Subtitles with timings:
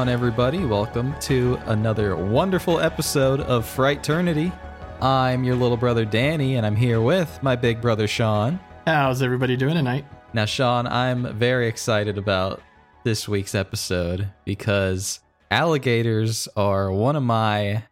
[0.00, 0.64] On, everybody?
[0.64, 4.50] Welcome to another wonderful episode of Frighternity.
[5.02, 8.58] I'm your little brother Danny, and I'm here with my big brother Sean.
[8.86, 10.06] How's everybody doing tonight?
[10.32, 12.62] Now, Sean, I'm very excited about
[13.04, 17.82] this week's episode because alligators are one of my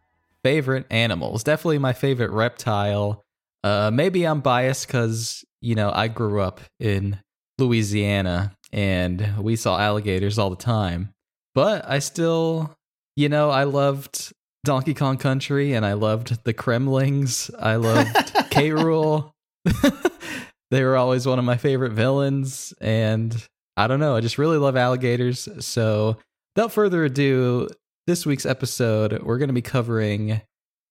[0.43, 1.45] favorite animals.
[1.45, 3.23] Definitely my favorite reptile.
[3.63, 7.19] Uh, maybe I'm biased because, you know, I grew up in
[7.59, 11.13] Louisiana and we saw alligators all the time.
[11.59, 12.73] But I still,
[13.17, 17.51] you know, I loved Donkey Kong Country and I loved the Kremlings.
[17.59, 18.15] I loved
[18.51, 18.71] K.
[18.71, 19.33] Rool.
[20.71, 22.73] they were always one of my favorite villains.
[22.81, 23.35] And
[23.77, 25.49] I don't know, I just really love alligators.
[25.59, 26.19] So
[26.55, 27.67] without further ado,
[28.07, 30.41] this week's episode, we're going to be covering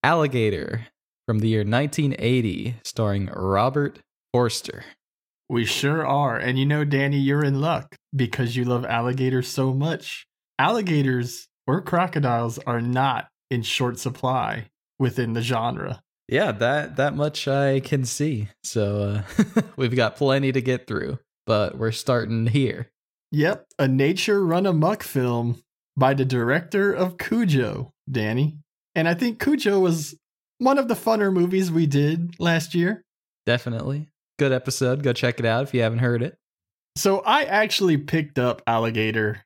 [0.03, 0.85] Alligator
[1.29, 3.99] from the year 1980, starring Robert
[4.33, 4.83] Forster.
[5.47, 6.35] We sure are.
[6.35, 10.27] And you know, Danny, you're in luck because you love alligators so much
[10.59, 14.67] alligators or crocodiles are not in short supply
[14.99, 16.01] within the genre.
[16.27, 18.49] Yeah, that that much I can see.
[18.63, 22.89] So uh, we've got plenty to get through, but we're starting here.
[23.31, 25.61] Yep, a nature run amok film
[25.95, 28.57] by the director of Cujo, Danny.
[28.95, 30.15] And I think Cujo was
[30.59, 33.03] one of the funner movies we did last year.
[33.45, 34.09] Definitely.
[34.39, 35.03] Good episode.
[35.03, 36.37] Go check it out if you haven't heard it.
[36.95, 39.43] So I actually picked up Alligator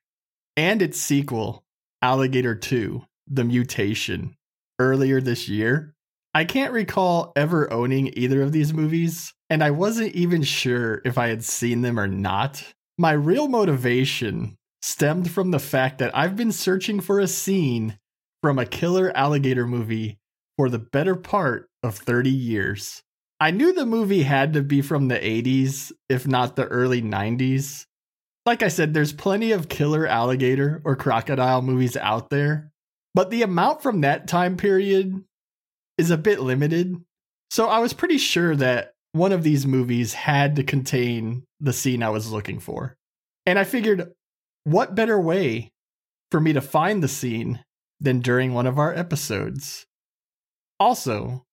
[0.61, 1.63] and its sequel,
[2.03, 4.35] Alligator 2 The Mutation,
[4.77, 5.95] earlier this year.
[6.35, 11.17] I can't recall ever owning either of these movies, and I wasn't even sure if
[11.17, 12.63] I had seen them or not.
[12.99, 17.97] My real motivation stemmed from the fact that I've been searching for a scene
[18.43, 20.19] from a killer alligator movie
[20.57, 23.01] for the better part of 30 years.
[23.39, 27.87] I knew the movie had to be from the 80s, if not the early 90s,
[28.45, 32.71] like I said, there's plenty of killer alligator or crocodile movies out there,
[33.13, 35.23] but the amount from that time period
[35.97, 36.95] is a bit limited.
[37.51, 42.01] So I was pretty sure that one of these movies had to contain the scene
[42.01, 42.95] I was looking for.
[43.45, 44.11] And I figured,
[44.63, 45.71] what better way
[46.31, 47.63] for me to find the scene
[47.99, 49.85] than during one of our episodes?
[50.79, 51.45] Also,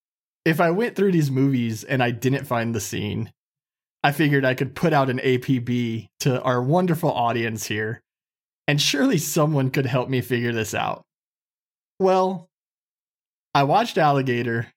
[0.45, 3.33] if I went through these movies and I didn't find the scene,
[4.03, 8.01] I figured I could put out an APB to our wonderful audience here,
[8.67, 11.03] and surely someone could help me figure this out.
[11.99, 12.49] Well,
[13.55, 14.69] I watched Alligator,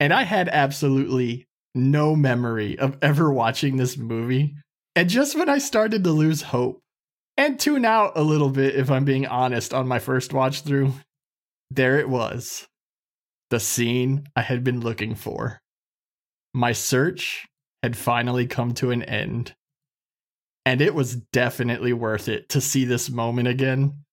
[0.00, 4.56] and I had absolutely no memory of ever watching this movie.
[4.96, 6.80] And just when I started to lose hope
[7.36, 10.94] and tune out a little bit, if I'm being honest, on my first watch through,
[11.70, 12.66] there it was
[13.50, 15.60] the scene I had been looking for.
[16.52, 17.46] My search
[17.82, 19.54] had finally come to an end.
[20.66, 24.04] And it was definitely worth it to see this moment again.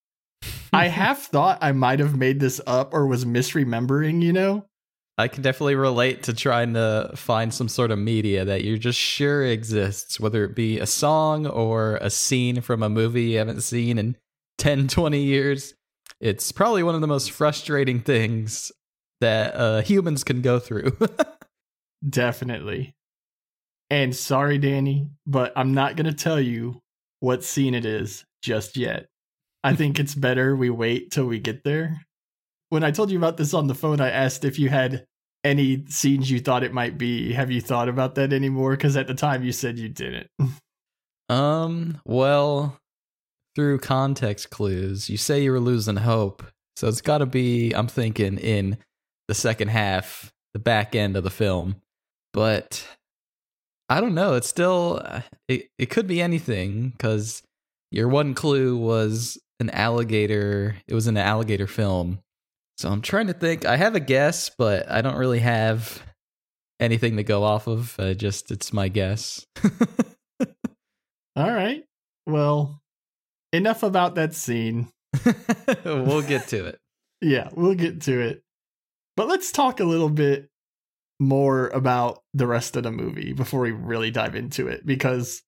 [0.72, 4.66] I half thought I might have made this up or was misremembering, you know?
[5.20, 9.00] I can definitely relate to trying to find some sort of media that you're just
[9.00, 13.62] sure exists, whether it be a song or a scene from a movie you haven't
[13.62, 14.16] seen in
[14.60, 15.74] 10, 20 years.
[16.22, 18.72] It's probably one of the most frustrating things
[19.20, 20.96] that uh, humans can go through.
[22.10, 22.94] Definitely.
[23.90, 26.82] And sorry, Danny, but I'm not going to tell you
[27.20, 29.08] what scene it is just yet.
[29.64, 32.02] I think it's better we wait till we get there.
[32.70, 35.06] When I told you about this on the phone, I asked if you had
[35.44, 37.34] any scenes you thought it might be.
[37.34, 38.72] Have you thought about that anymore?
[38.72, 40.28] Because at the time you said you didn't.
[41.30, 42.78] um, well,
[43.56, 46.44] through context clues, you say you were losing hope.
[46.76, 48.78] So it's got to be, I'm thinking, in
[49.28, 51.78] the second half, the back end of the film.
[52.34, 52.86] But
[53.90, 54.34] I don't know.
[54.36, 55.70] It's still uh, it.
[55.78, 57.44] It could be anything because
[57.92, 60.76] your one clue was an alligator.
[60.88, 62.20] It was an alligator film.
[62.78, 63.66] So I'm trying to think.
[63.66, 66.04] I have a guess, but I don't really have
[66.80, 67.96] anything to go off of.
[68.00, 69.46] Uh, just it's my guess.
[71.36, 71.84] All right.
[72.26, 72.82] Well,
[73.54, 74.90] enough about that scene.
[75.86, 76.80] we'll get to it.
[77.20, 78.44] Yeah, we'll get to it.
[79.16, 80.50] But let's talk a little bit
[81.20, 85.42] more about the rest of the movie before we really dive into it because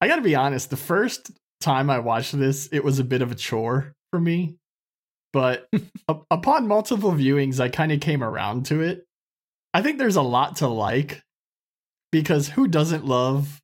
[0.00, 1.30] I got to be honest, the first
[1.60, 4.56] time I watched this, it was a bit of a chore for me.
[5.32, 5.68] But
[6.30, 9.06] upon multiple viewings, I kind of came around to it.
[9.74, 11.22] I think there's a lot to like
[12.10, 13.60] because who doesn't love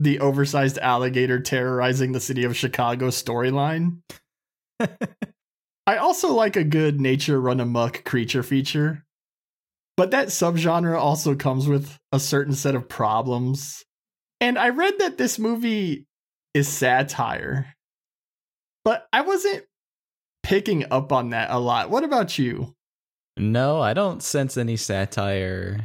[0.00, 3.98] the oversized alligator terrorizing the city of Chicago storyline?
[5.86, 9.04] I also like a good nature run amok creature feature
[9.98, 13.82] but that subgenre also comes with a certain set of problems.
[14.40, 16.06] And I read that this movie
[16.54, 17.74] is satire.
[18.84, 19.64] But I wasn't
[20.44, 21.90] picking up on that a lot.
[21.90, 22.76] What about you?
[23.36, 25.80] No, I don't sense any satire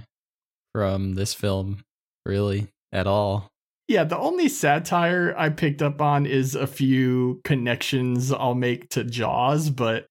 [0.73, 1.83] from this film,
[2.23, 3.49] really, at all.
[3.87, 9.03] Yeah, the only satire I picked up on is a few connections I'll make to
[9.03, 10.05] Jaws, but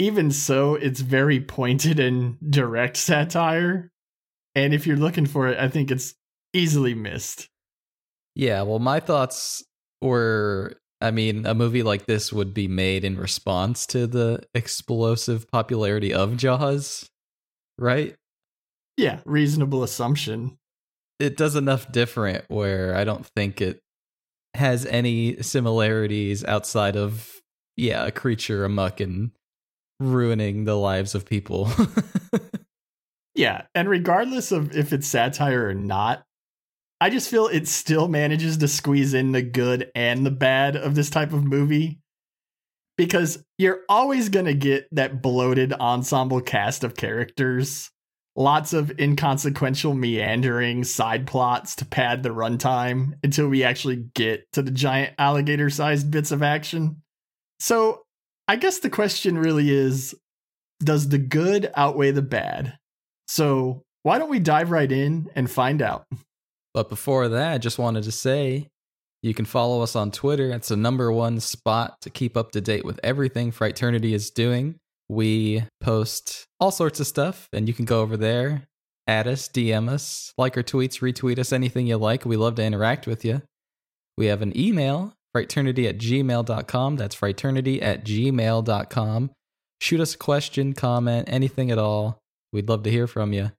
[0.00, 3.92] even so, it's very pointed and direct satire.
[4.54, 6.14] And if you're looking for it, I think it's
[6.52, 7.48] easily missed.
[8.34, 9.62] Yeah, well, my thoughts
[10.00, 15.50] were I mean, a movie like this would be made in response to the explosive
[15.50, 17.08] popularity of Jaws,
[17.78, 18.14] right?
[18.98, 20.58] Yeah, reasonable assumption.
[21.18, 23.80] It does enough different where I don't think it
[24.54, 27.30] has any similarities outside of,
[27.76, 29.30] yeah, a creature amuck and
[30.00, 31.70] ruining the lives of people.
[33.34, 36.24] yeah, and regardless of if it's satire or not,
[37.00, 40.94] I just feel it still manages to squeeze in the good and the bad of
[40.94, 42.00] this type of movie.
[42.98, 47.90] Because you're always going to get that bloated ensemble cast of characters,
[48.36, 54.60] lots of inconsequential meandering side plots to pad the runtime until we actually get to
[54.60, 57.02] the giant alligator sized bits of action.
[57.58, 58.02] So,
[58.50, 60.12] I guess the question really is
[60.80, 62.76] does the good outweigh the bad?
[63.28, 66.02] So, why don't we dive right in and find out?
[66.74, 68.66] But before that, I just wanted to say
[69.22, 70.50] you can follow us on Twitter.
[70.50, 74.80] It's the number one spot to keep up to date with everything Frighternity is doing.
[75.08, 78.66] We post all sorts of stuff, and you can go over there,
[79.06, 82.24] add us, DM us, like our tweets, retweet us, anything you like.
[82.24, 83.42] We love to interact with you.
[84.16, 86.96] We have an email, frighternity at gmail.com.
[86.96, 89.30] That's frighternity at gmail.com.
[89.80, 92.18] Shoot us a question, comment, anything at all.
[92.52, 93.52] We'd love to hear from you.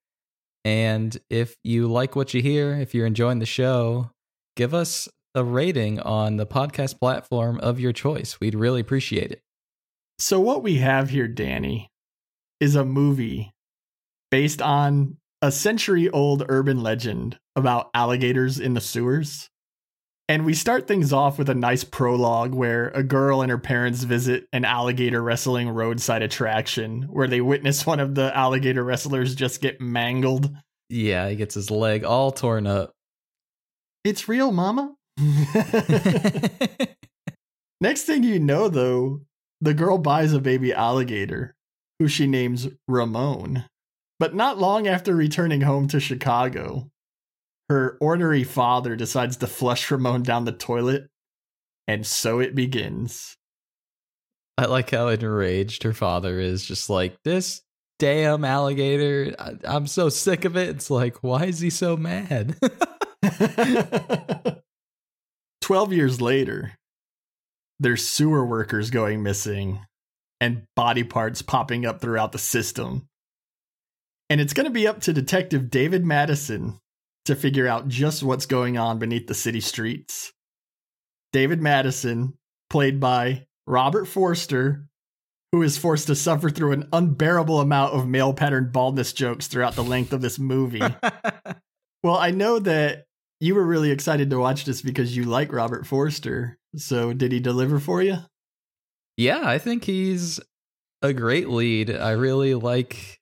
[0.63, 4.11] And if you like what you hear, if you're enjoying the show,
[4.55, 8.39] give us a rating on the podcast platform of your choice.
[8.39, 9.41] We'd really appreciate it.
[10.19, 11.89] So, what we have here, Danny,
[12.59, 13.51] is a movie
[14.29, 19.49] based on a century old urban legend about alligators in the sewers.
[20.31, 24.03] And we start things off with a nice prologue where a girl and her parents
[24.03, 29.59] visit an alligator wrestling roadside attraction where they witness one of the alligator wrestlers just
[29.59, 30.55] get mangled.
[30.87, 32.93] Yeah, he gets his leg all torn up.
[34.05, 34.95] It's real, mama.
[37.81, 39.23] Next thing you know, though,
[39.59, 41.55] the girl buys a baby alligator
[41.99, 43.65] who she names Ramon.
[44.17, 46.89] But not long after returning home to Chicago,
[47.71, 51.09] her ornery father decides to flush Ramon down the toilet,
[51.87, 53.37] and so it begins.
[54.57, 57.61] I like how enraged her father is, just like, this
[57.97, 59.33] damn alligator.
[59.39, 60.67] I, am so sick of it.
[60.67, 62.57] It's like, why is he so mad?
[65.61, 66.73] 12 years later,
[67.79, 69.79] there's sewer workers going missing
[70.41, 73.07] and body parts popping up throughout the system.
[74.29, 76.80] And it's going to be up to Detective David Madison
[77.25, 80.31] to figure out just what's going on beneath the city streets.
[81.33, 82.33] David Madison,
[82.69, 84.85] played by Robert Forster,
[85.51, 89.75] who is forced to suffer through an unbearable amount of male pattern baldness jokes throughout
[89.75, 90.81] the length of this movie.
[92.03, 93.05] well, I know that
[93.39, 96.57] you were really excited to watch this because you like Robert Forster.
[96.75, 98.17] So, did he deliver for you?
[99.17, 100.39] Yeah, I think he's
[101.01, 101.91] a great lead.
[101.91, 103.19] I really like,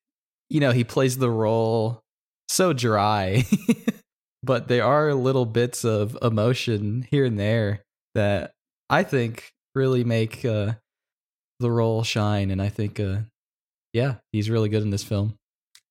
[0.50, 2.04] you know, he plays the role
[2.50, 3.46] so dry.
[4.44, 7.84] but there are little bits of emotion here and there
[8.16, 8.52] that
[8.90, 10.74] I think really make uh,
[11.60, 12.52] the role shine.
[12.52, 13.20] And I think, uh,
[13.94, 15.36] yeah, he's really good in this film.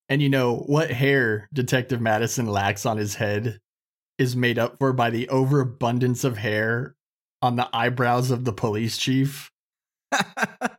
[0.09, 3.59] And you know, what hair Detective Madison lacks on his head
[4.17, 6.95] is made up for by the overabundance of hair
[7.41, 9.51] on the eyebrows of the police chief.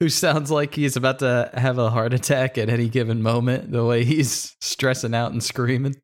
[0.00, 3.84] who sounds like he's about to have a heart attack at any given moment, the
[3.84, 5.96] way he's stressing out and screaming.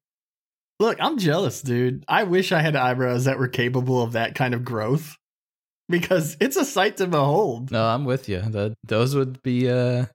[0.79, 2.05] Look, I'm jealous, dude.
[2.09, 5.17] I wish I had eyebrows that were capable of that kind of growth
[5.91, 7.71] because it's a sight to behold.
[7.71, 8.41] No, I'm with you.
[8.41, 10.07] The, those would be uh,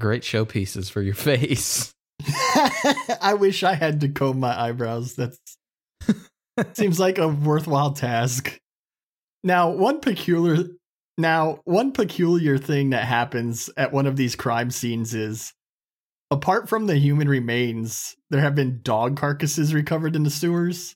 [0.00, 1.92] great showpieces for your face.
[3.20, 5.14] I wish I had to comb my eyebrows.
[5.14, 5.34] That
[6.76, 8.58] seems like a worthwhile task.
[9.44, 10.64] Now, one peculiar
[11.20, 15.52] now, one peculiar thing that happens at one of these crime scenes is
[16.30, 20.94] apart from the human remains, there have been dog carcasses recovered in the sewers.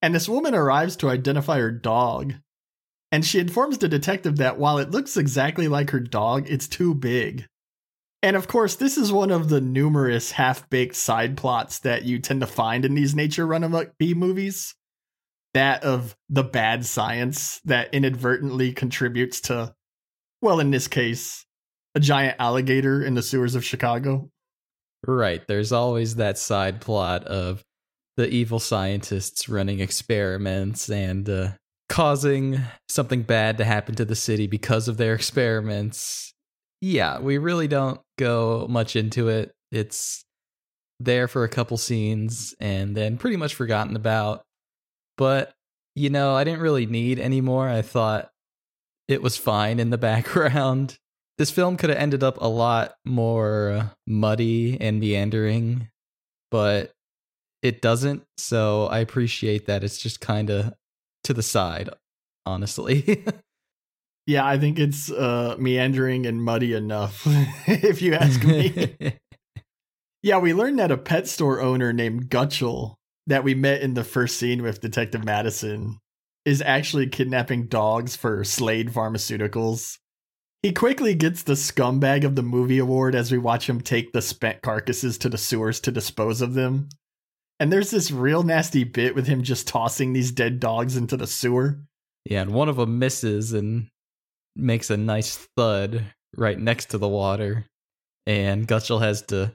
[0.00, 2.34] And this woman arrives to identify her dog.
[3.10, 6.94] And she informs the detective that while it looks exactly like her dog, it's too
[6.94, 7.46] big.
[8.22, 12.18] And of course, this is one of the numerous half baked side plots that you
[12.18, 14.74] tend to find in these nature run amok B movies
[15.58, 19.74] that of the bad science that inadvertently contributes to,
[20.40, 21.44] well, in this case,
[21.94, 24.30] a giant alligator in the sewers of Chicago.
[25.06, 25.46] Right.
[25.46, 27.62] There's always that side plot of
[28.16, 31.48] the evil scientists running experiments and uh,
[31.88, 36.32] causing something bad to happen to the city because of their experiments.
[36.80, 39.52] Yeah, we really don't go much into it.
[39.72, 40.24] It's
[41.00, 44.42] there for a couple scenes and then pretty much forgotten about.
[45.18, 45.52] But,
[45.94, 47.68] you know, I didn't really need any more.
[47.68, 48.30] I thought
[49.08, 50.98] it was fine in the background.
[51.36, 55.88] This film could have ended up a lot more muddy and meandering,
[56.50, 56.92] but
[57.62, 58.24] it doesn't.
[58.38, 60.72] So I appreciate that it's just kind of
[61.24, 61.90] to the side,
[62.46, 63.24] honestly.
[64.26, 67.22] yeah, I think it's uh, meandering and muddy enough,
[67.66, 68.96] if you ask me.
[70.22, 72.97] yeah, we learned that a pet store owner named Gutchell
[73.28, 75.98] that we met in the first scene with Detective Madison
[76.44, 79.98] is actually kidnapping dogs for Slade Pharmaceuticals.
[80.62, 84.22] He quickly gets the scumbag of the movie award as we watch him take the
[84.22, 86.88] spent carcasses to the sewers to dispose of them.
[87.60, 91.26] And there's this real nasty bit with him just tossing these dead dogs into the
[91.26, 91.80] sewer.
[92.24, 93.88] Yeah, and one of them misses and
[94.56, 96.04] makes a nice thud
[96.36, 97.66] right next to the water.
[98.26, 99.52] And Gutchell has to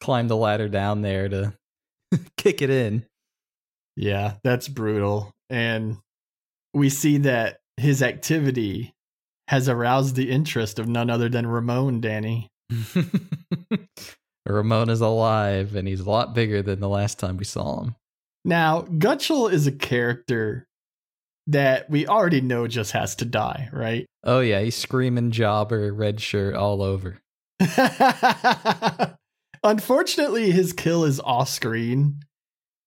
[0.00, 1.52] climb the ladder down there to
[2.36, 3.04] kick it in.
[3.96, 5.32] Yeah, that's brutal.
[5.50, 5.98] And
[6.72, 8.94] we see that his activity
[9.48, 12.48] has aroused the interest of none other than Ramon, Danny.
[14.46, 17.96] Ramon is alive and he's a lot bigger than the last time we saw him.
[18.44, 20.66] Now, Gutchell is a character
[21.46, 24.06] that we already know just has to die, right?
[24.24, 27.18] Oh, yeah, he's screaming jobber, red shirt all over.
[29.64, 32.20] Unfortunately, his kill is off screen.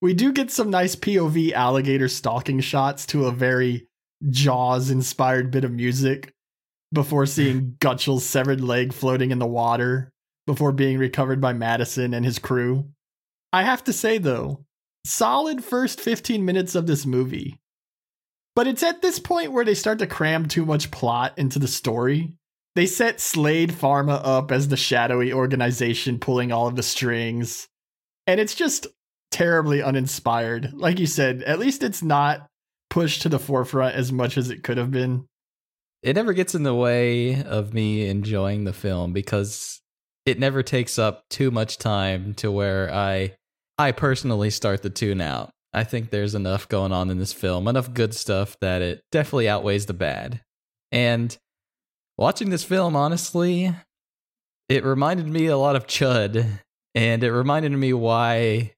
[0.02, 3.88] We do get some nice POV alligator stalking shots to a very
[4.30, 6.34] Jaws inspired bit of music
[6.92, 10.12] before seeing Gutchell's severed leg floating in the water
[10.46, 12.90] before being recovered by Madison and his crew.
[13.54, 14.66] I have to say, though,
[15.06, 17.60] solid first 15 minutes of this movie.
[18.56, 21.68] But it's at this point where they start to cram too much plot into the
[21.68, 22.34] story
[22.76, 27.68] they set Slade Pharma up as the shadowy organization pulling all of the strings.
[28.28, 28.88] And it's just
[29.32, 30.74] terribly uninspired.
[30.74, 32.48] Like you said, at least it's not
[32.90, 35.26] pushed to the forefront as much as it could have been.
[36.04, 39.82] It never gets in the way of me enjoying the film because
[40.26, 43.34] it never takes up too much time to where I
[43.78, 45.50] I personally start to tune out.
[45.74, 49.50] I think there's enough going on in this film, enough good stuff that it definitely
[49.50, 50.42] outweighs the bad.
[50.92, 51.38] And
[52.18, 53.74] watching this film, honestly,
[54.70, 56.60] it reminded me a lot of Chud,
[56.94, 58.74] and it reminded me why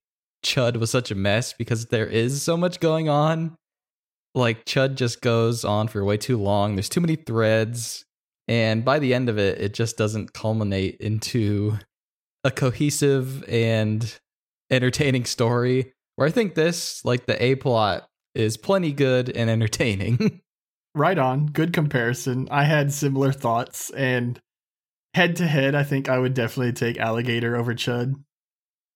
[0.46, 3.56] Chud was such a mess because there is so much going on.
[4.36, 8.06] Like, Chud just goes on for way too long, there's too many threads,
[8.48, 11.77] and by the end of it, it just doesn't culminate into
[12.44, 14.20] a cohesive and
[14.70, 15.94] entertaining story.
[16.15, 20.41] Where I think this, like the A plot, is plenty good and entertaining.
[20.97, 21.47] right on.
[21.47, 22.47] Good comparison.
[22.51, 24.39] I had similar thoughts, and
[25.13, 28.13] head to head, I think I would definitely take Alligator over Chud.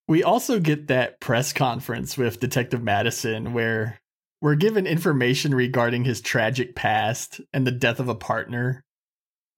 [0.08, 4.00] We also get that press conference with Detective Madison where
[4.42, 8.84] we're given information regarding his tragic past and the death of a partner.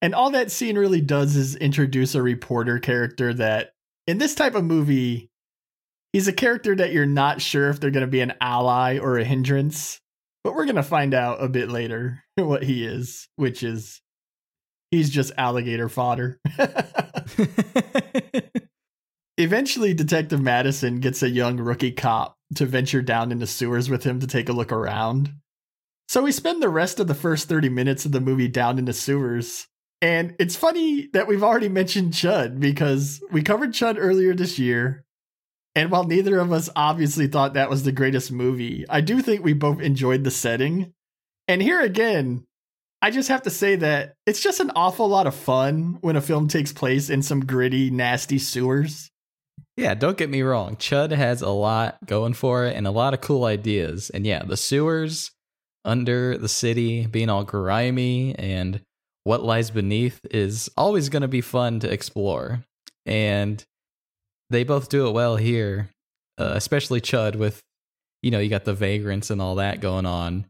[0.00, 3.72] And all that scene really does is introduce a reporter character that,
[4.06, 5.30] in this type of movie,
[6.12, 9.18] he's a character that you're not sure if they're going to be an ally or
[9.18, 10.00] a hindrance.
[10.44, 14.02] But we're going to find out a bit later what he is, which is
[14.90, 16.38] he's just alligator fodder.
[19.36, 24.20] Eventually, Detective Madison gets a young rookie cop to venture down into sewers with him
[24.20, 25.32] to take a look around.
[26.06, 28.84] So we spend the rest of the first 30 minutes of the movie down in
[28.84, 29.66] the sewers.
[30.00, 35.03] And it's funny that we've already mentioned Chud because we covered Chud earlier this year.
[35.74, 39.42] And while neither of us obviously thought that was the greatest movie, I do think
[39.42, 40.92] we both enjoyed the setting.
[41.48, 42.44] And here again,
[43.02, 46.20] I just have to say that it's just an awful lot of fun when a
[46.20, 49.10] film takes place in some gritty, nasty sewers.
[49.76, 50.76] Yeah, don't get me wrong.
[50.76, 54.08] Chud has a lot going for it and a lot of cool ideas.
[54.10, 55.32] And yeah, the sewers
[55.84, 58.80] under the city being all grimy and
[59.24, 62.64] what lies beneath is always going to be fun to explore.
[63.04, 63.64] And
[64.54, 65.90] they both do it well here,
[66.38, 67.60] uh, especially Chud with,
[68.22, 70.46] you know, you got the vagrants and all that going on.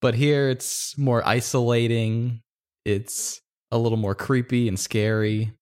[0.00, 2.40] But here it's more isolating.
[2.84, 3.40] It's
[3.70, 5.52] a little more creepy and scary.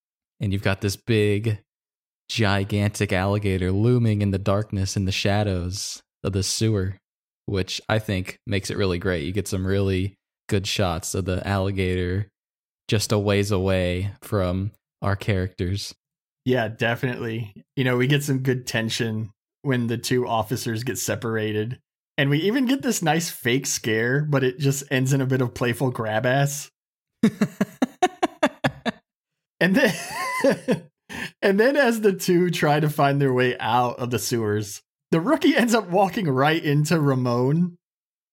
[0.40, 1.60] And you've got this big,
[2.28, 6.98] gigantic alligator looming in the darkness in the shadows of the sewer.
[7.46, 9.24] which I think makes it really great.
[9.24, 10.14] You get some really
[10.48, 12.28] good shots of the alligator
[12.88, 15.94] just a ways away from our characters.
[16.44, 17.54] Yeah, definitely.
[17.76, 19.30] You know, we get some good tension
[19.62, 21.78] when the two officers get separated.
[22.18, 25.40] And we even get this nice fake scare, but it just ends in a bit
[25.40, 26.70] of playful grab ass.
[29.60, 29.94] and then
[31.42, 35.20] and then as the two try to find their way out of the sewers, the
[35.20, 37.78] rookie ends up walking right into Ramon.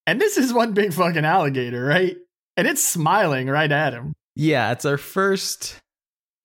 [0.07, 2.17] And this is one big fucking alligator, right?
[2.57, 4.13] And it's smiling right at him.
[4.35, 5.79] Yeah, it's our first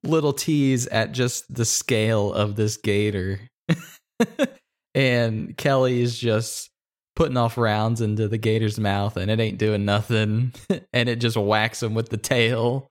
[0.06, 3.40] little tease at just the scale of this gator.
[4.94, 6.70] and Kelly is just
[7.16, 10.52] putting off rounds into the gator's mouth and it ain't doing nothing
[10.92, 12.88] and it just whacks him with the tail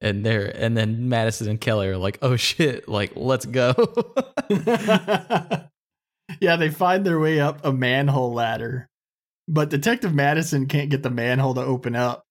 [0.00, 3.74] and there and then Madison and Kelly are like, "Oh shit, like let's go."
[6.40, 8.88] yeah, they find their way up a manhole ladder.
[9.46, 12.22] But Detective Madison can't get the manhole to open up.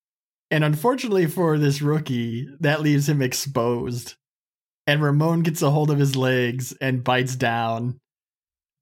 [0.49, 4.15] And unfortunately for this rookie, that leaves him exposed.
[4.89, 7.99] And Ramon gets a hold of his legs and bites down.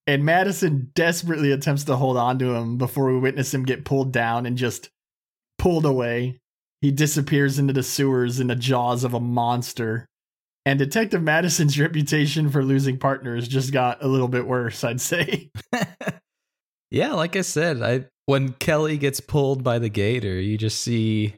[0.08, 4.14] And Madison desperately attempts to hold on to him before we witness him get pulled
[4.14, 4.90] down and just
[5.58, 6.40] pulled away.
[6.80, 10.06] He disappears into the sewers in the jaws of a monster.
[10.66, 15.52] And Detective Madison's reputation for losing partners just got a little bit worse, I'd say.
[16.90, 21.36] yeah, like I said, I when Kelly gets pulled by the gator, you just see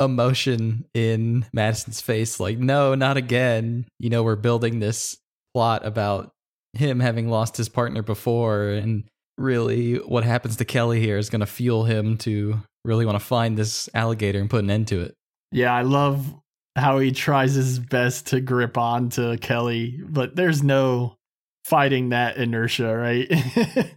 [0.00, 3.86] emotion in Madison's face like, no, not again.
[3.98, 5.16] You know, we're building this
[5.54, 6.32] plot about
[6.72, 9.04] him having lost his partner before and
[9.36, 13.24] really what happens to Kelly here is going to fuel him to really want to
[13.24, 15.14] find this alligator and put an end to it.
[15.52, 16.34] Yeah, I love
[16.76, 21.16] how he tries his best to grip on to Kelly, but there's no
[21.64, 23.28] fighting that inertia, right?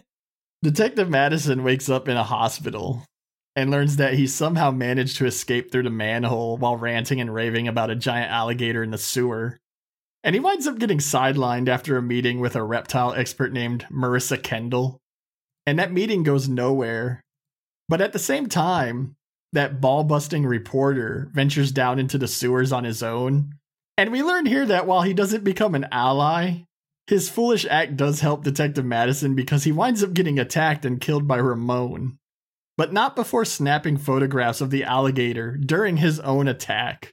[0.62, 3.04] Detective Madison wakes up in a hospital
[3.56, 7.66] and learns that he somehow managed to escape through the manhole while ranting and raving
[7.66, 9.58] about a giant alligator in the sewer.
[10.22, 14.40] And he winds up getting sidelined after a meeting with a reptile expert named Marissa
[14.40, 14.98] Kendall.
[15.66, 17.22] And that meeting goes nowhere.
[17.88, 19.16] But at the same time,
[19.52, 23.54] that ball busting reporter ventures down into the sewers on his own.
[23.98, 26.62] And we learn here that while he doesn't become an ally,
[27.08, 31.26] his foolish act does help Detective Madison because he winds up getting attacked and killed
[31.26, 32.19] by Ramon
[32.80, 37.12] but not before snapping photographs of the alligator during his own attack.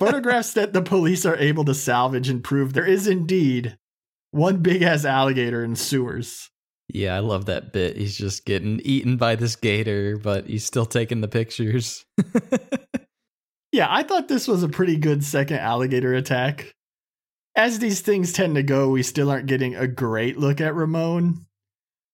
[0.00, 3.78] photographs that the police are able to salvage and prove there is indeed
[4.32, 6.50] one big ass alligator in sewers.
[6.88, 7.96] Yeah, I love that bit.
[7.96, 12.04] He's just getting eaten by this gator, but he's still taking the pictures.
[13.70, 16.74] yeah, I thought this was a pretty good second alligator attack.
[17.54, 21.46] As these things tend to go, we still aren't getting a great look at Ramon.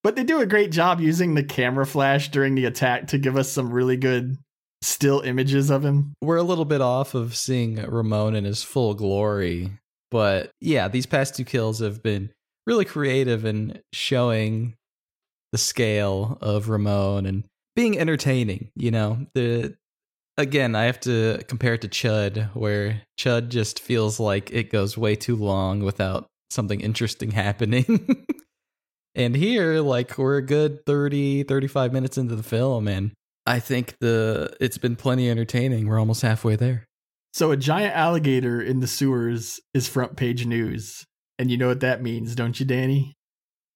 [0.02, 3.36] But they do a great job using the camera flash during the attack to give
[3.36, 4.38] us some really good
[4.82, 6.14] still images of him.
[6.22, 9.72] We're a little bit off of seeing Ramon in his full glory.
[10.10, 12.30] But yeah, these past two kills have been
[12.66, 14.74] really creative in showing
[15.52, 17.44] the scale of Ramon and
[17.76, 18.70] being entertaining.
[18.74, 19.76] You know, the
[20.36, 24.96] again, I have to compare it to Chud, where Chud just feels like it goes
[24.96, 28.26] way too long without something interesting happening.
[29.14, 33.12] And here, like, we're a good 30, 35 minutes into the film, and
[33.46, 35.88] I think the it's been plenty entertaining.
[35.88, 36.87] We're almost halfway there.
[37.33, 41.05] So a giant alligator in the sewers is front page news.
[41.38, 43.16] And you know what that means, don't you, Danny?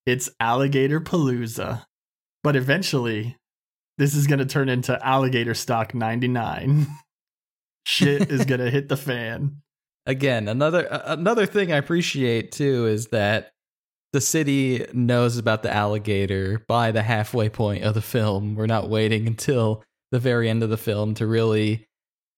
[0.06, 1.86] It's alligator palooza.
[2.42, 3.36] But eventually,
[3.96, 6.86] this is going to turn into alligator stock 99.
[7.86, 9.62] Shit is going to hit the fan.
[10.06, 13.53] Again, another another thing I appreciate too is that
[14.14, 18.54] the city knows about the alligator by the halfway point of the film.
[18.54, 21.88] We're not waiting until the very end of the film to really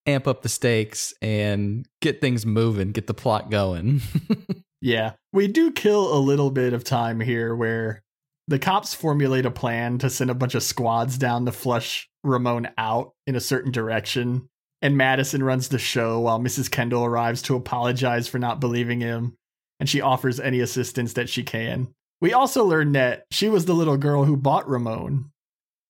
[0.07, 4.01] amp up the stakes and get things moving, get the plot going.
[4.81, 5.12] yeah.
[5.35, 8.03] We do kill a little bit of time here where
[8.49, 12.71] the cops formulate a plan to send a bunch of squads down to flush Ramon
[12.79, 14.49] out in a certain direction.
[14.81, 16.71] And Madison runs the show while Mrs.
[16.71, 19.37] Kendall arrives to apologize for not believing him
[19.81, 21.89] and she offers any assistance that she can.
[22.21, 25.31] We also learn that she was the little girl who bought Ramon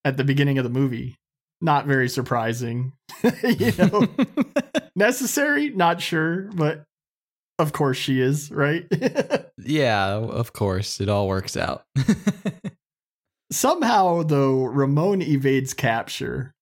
[0.05, 1.17] at the beginning of the movie.
[1.61, 2.93] Not very surprising.
[3.43, 4.09] you know,
[4.97, 6.85] necessary, not sure, but
[7.59, 8.87] of course she is, right?
[9.59, 11.01] yeah, of course.
[11.01, 11.85] It all works out.
[13.51, 16.53] Somehow, though, Ramon evades capture.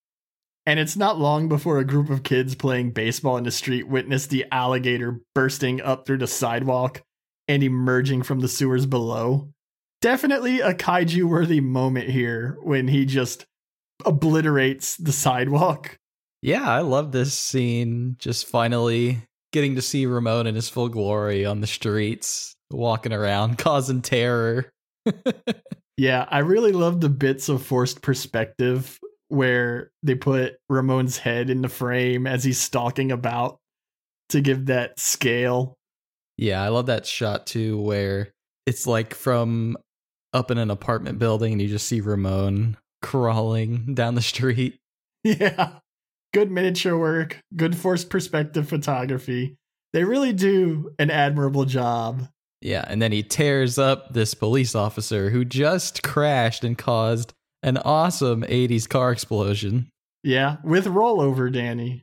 [0.66, 4.26] And it's not long before a group of kids playing baseball in the street witness
[4.26, 7.02] the alligator bursting up through the sidewalk
[7.48, 9.48] and emerging from the sewers below,
[10.00, 13.46] definitely a kaiju worthy moment here when he just
[14.04, 15.98] obliterates the sidewalk.
[16.42, 18.16] Yeah, I love this scene.
[18.18, 23.57] Just finally getting to see Ramon in his full glory on the streets, walking around,
[23.59, 24.70] causing terror.
[25.96, 31.62] yeah, I really love the bits of forced perspective where they put Ramon's head in
[31.62, 33.59] the frame as he's stalking about
[34.30, 35.76] to give that scale.
[36.36, 38.32] Yeah, I love that shot too, where
[38.66, 39.76] it's like from
[40.32, 44.78] up in an apartment building and you just see Ramon crawling down the street.
[45.26, 45.78] Yeah.
[46.34, 49.56] Good miniature work, good forced perspective photography.
[49.94, 52.28] They really do an admirable job.
[52.60, 57.78] Yeah, and then he tears up this police officer who just crashed and caused an
[57.78, 59.88] awesome 80s car explosion.
[60.22, 62.02] Yeah, with rollover, Danny.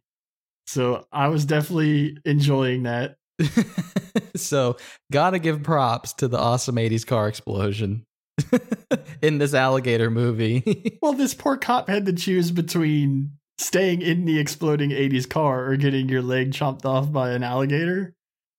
[0.65, 3.17] So I was definitely enjoying that.
[4.35, 4.77] so,
[5.11, 8.05] gotta give props to the awesome 80s car explosion.
[9.21, 10.97] in this alligator movie.
[11.01, 15.77] well, this poor cop had to choose between staying in the exploding 80s car or
[15.77, 18.13] getting your leg chopped off by an alligator.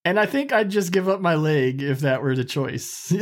[0.04, 3.12] And I think I'd just give up my leg if that were the choice.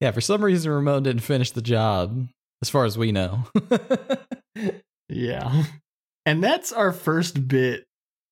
[0.00, 2.26] yeah, for some reason, Ramon didn't finish the job,
[2.62, 3.44] as far as we know.
[5.08, 5.64] yeah.
[6.24, 7.84] And that's our first bit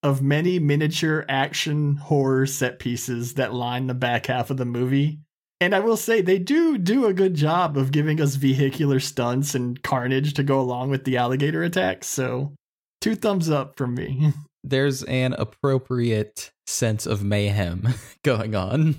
[0.03, 5.21] of many miniature action horror set pieces that line the back half of the movie.
[5.61, 9.55] And I will say they do do a good job of giving us vehicular stunts
[9.55, 12.09] and carnage to go along with the alligator attacks.
[12.09, 12.55] So,
[13.01, 14.33] two thumbs up from me.
[14.65, 17.88] There's an appropriate sense of mayhem
[18.25, 18.97] going on.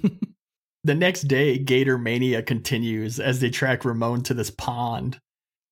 [0.85, 5.19] the next day, Gator Mania continues as they track Ramon to this pond.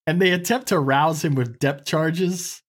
[0.08, 2.62] And they attempt to rouse him with depth charges.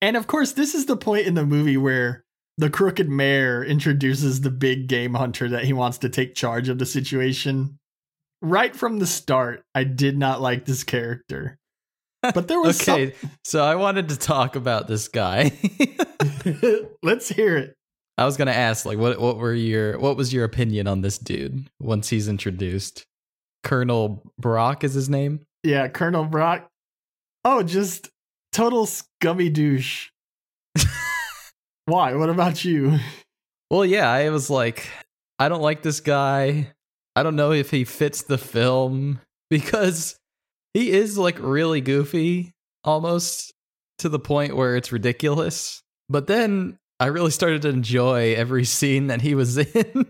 [0.00, 2.24] And of course, this is the point in the movie where
[2.56, 6.78] the crooked mayor introduces the big game hunter that he wants to take charge of
[6.78, 7.78] the situation.
[8.40, 11.58] Right from the start, I did not like this character.
[12.22, 13.12] But there was okay.
[13.12, 15.52] Some- so I wanted to talk about this guy.
[17.02, 17.74] Let's hear it.
[18.16, 21.18] I was gonna ask, like, what what were your what was your opinion on this
[21.18, 23.04] dude once he's introduced?
[23.62, 25.46] Colonel Brock is his name.
[25.62, 26.68] Yeah, Colonel Brock.
[27.44, 28.10] Oh, just
[28.52, 30.08] total scummy douche.
[31.86, 32.14] Why?
[32.14, 32.98] What about you?
[33.70, 34.88] Well, yeah, I was like,
[35.38, 36.72] I don't like this guy.
[37.16, 40.16] I don't know if he fits the film because
[40.74, 42.52] he is like really goofy
[42.84, 43.52] almost
[43.98, 45.82] to the point where it's ridiculous.
[46.08, 50.06] But then I really started to enjoy every scene that he was in.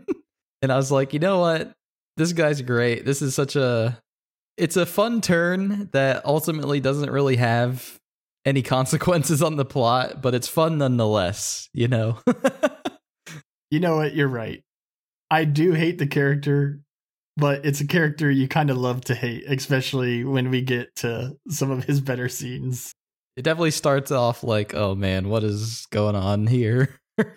[0.62, 1.72] and I was like, you know what?
[2.16, 3.04] This guy's great.
[3.04, 4.00] This is such a
[4.56, 7.98] it's a fun turn that ultimately doesn't really have
[8.48, 12.18] any consequences on the plot, but it's fun nonetheless, you know?
[13.70, 14.14] you know what?
[14.14, 14.62] You're right.
[15.30, 16.80] I do hate the character,
[17.36, 21.36] but it's a character you kind of love to hate, especially when we get to
[21.50, 22.94] some of his better scenes.
[23.36, 26.98] It definitely starts off like, oh man, what is going on here?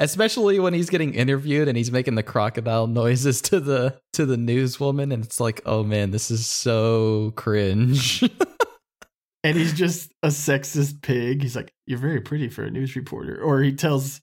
[0.00, 4.36] especially when he's getting interviewed and he's making the crocodile noises to the to the
[4.36, 8.24] newswoman and it's like oh man this is so cringe
[9.42, 11.42] and he's just a sexist pig.
[11.42, 14.20] He's like, "You're very pretty for a news reporter," or he tells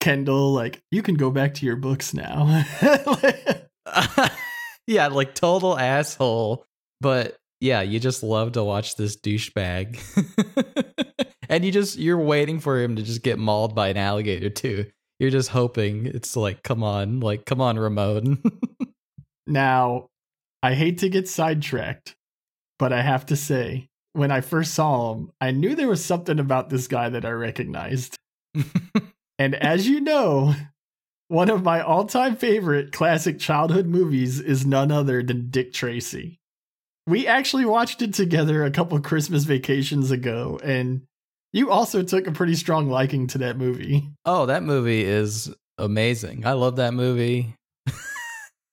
[0.00, 2.64] Kendall, "Like, you can go back to your books now."
[4.86, 6.64] yeah, like total asshole.
[7.00, 10.00] But yeah, you just love to watch this douchebag,
[11.48, 14.86] and you just you're waiting for him to just get mauled by an alligator too.
[15.20, 18.42] You're just hoping it's like, come on, like, come on, Ramon.
[19.46, 20.08] now,
[20.64, 22.16] I hate to get sidetracked,
[22.76, 26.38] but I have to say, when I first saw him, I knew there was something
[26.38, 28.18] about this guy that I recognized.
[29.38, 30.54] and as you know,
[31.28, 36.38] one of my all time favorite classic childhood movies is none other than Dick Tracy.
[37.06, 41.02] We actually watched it together a couple Christmas vacations ago, and
[41.52, 44.08] you also took a pretty strong liking to that movie.
[44.24, 46.46] Oh, that movie is amazing.
[46.46, 47.56] I love that movie.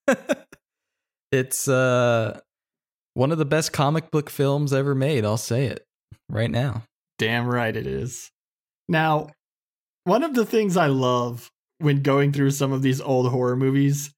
[1.32, 2.40] it's uh
[3.20, 5.26] one of the best comic book films ever made.
[5.26, 5.86] I'll say it
[6.30, 6.84] right now.
[7.18, 8.32] Damn right it is.
[8.88, 9.32] Now,
[10.06, 14.14] one of the things I love when going through some of these old horror movies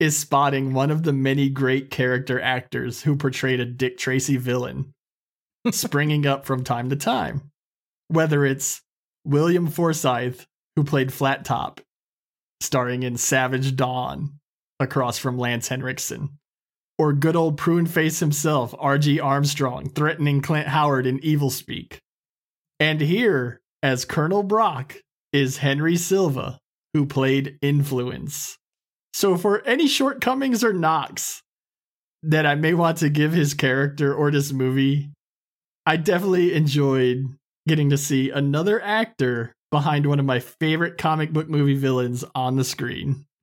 [0.00, 4.94] is spotting one of the many great character actors who portrayed a Dick Tracy villain
[5.70, 7.50] springing up from time to time.
[8.08, 8.80] Whether it's
[9.22, 10.40] William Forsythe,
[10.76, 11.82] who played Flat Top,
[12.62, 14.38] starring in Savage Dawn
[14.80, 16.38] across from Lance Henriksen,
[17.00, 19.18] or good old prune face himself, R.G.
[19.20, 21.96] Armstrong, threatening Clint Howard in Evilspeak.
[22.78, 24.96] And here, as Colonel Brock,
[25.32, 26.58] is Henry Silva,
[26.92, 28.58] who played Influence.
[29.14, 31.40] So, for any shortcomings or knocks
[32.22, 35.08] that I may want to give his character or this movie,
[35.86, 37.24] I definitely enjoyed
[37.66, 42.56] getting to see another actor behind one of my favorite comic book movie villains on
[42.56, 43.24] the screen.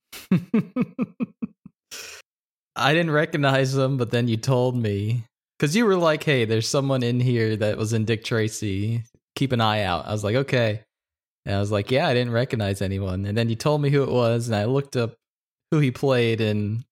[2.77, 5.23] I didn't recognize him, but then you told me
[5.57, 9.03] because you were like, "Hey, there's someone in here that was in Dick Tracy.
[9.35, 10.83] Keep an eye out." I was like, "Okay,"
[11.45, 14.03] and I was like, "Yeah, I didn't recognize anyone." And then you told me who
[14.03, 15.15] it was, and I looked up
[15.71, 16.85] who he played in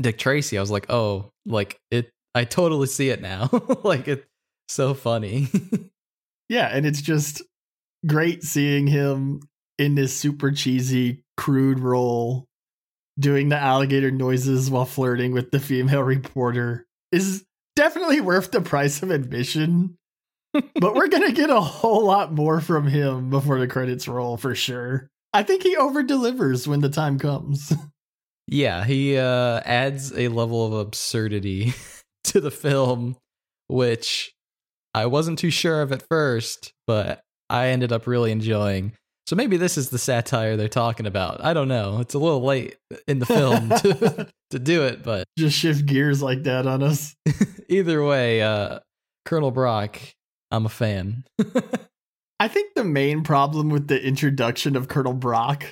[0.00, 0.58] Dick Tracy.
[0.58, 3.48] I was like, "Oh, like it." I totally see it now.
[3.84, 4.26] like it's
[4.68, 5.48] so funny.
[6.48, 7.42] yeah, and it's just
[8.06, 9.40] great seeing him
[9.78, 12.46] in this super cheesy, crude role
[13.20, 17.44] doing the alligator noises while flirting with the female reporter is
[17.76, 19.96] definitely worth the price of admission.
[20.52, 24.36] but we're going to get a whole lot more from him before the credits roll
[24.36, 25.08] for sure.
[25.32, 27.72] I think he over delivers when the time comes.
[28.52, 31.72] Yeah, he uh, adds a level of absurdity
[32.24, 33.16] to the film,
[33.68, 34.34] which
[34.92, 38.94] I wasn't too sure of at first, but I ended up really enjoying.
[39.30, 41.44] So maybe this is the satire they're talking about.
[41.44, 42.00] I don't know.
[42.00, 46.20] It's a little late in the film to, to do it, but just shift gears
[46.20, 47.14] like that on us.
[47.68, 48.80] either way, uh,
[49.24, 50.00] Colonel Brock,
[50.50, 51.22] I'm a fan.
[52.40, 55.64] I think the main problem with the introduction of Colonel Brock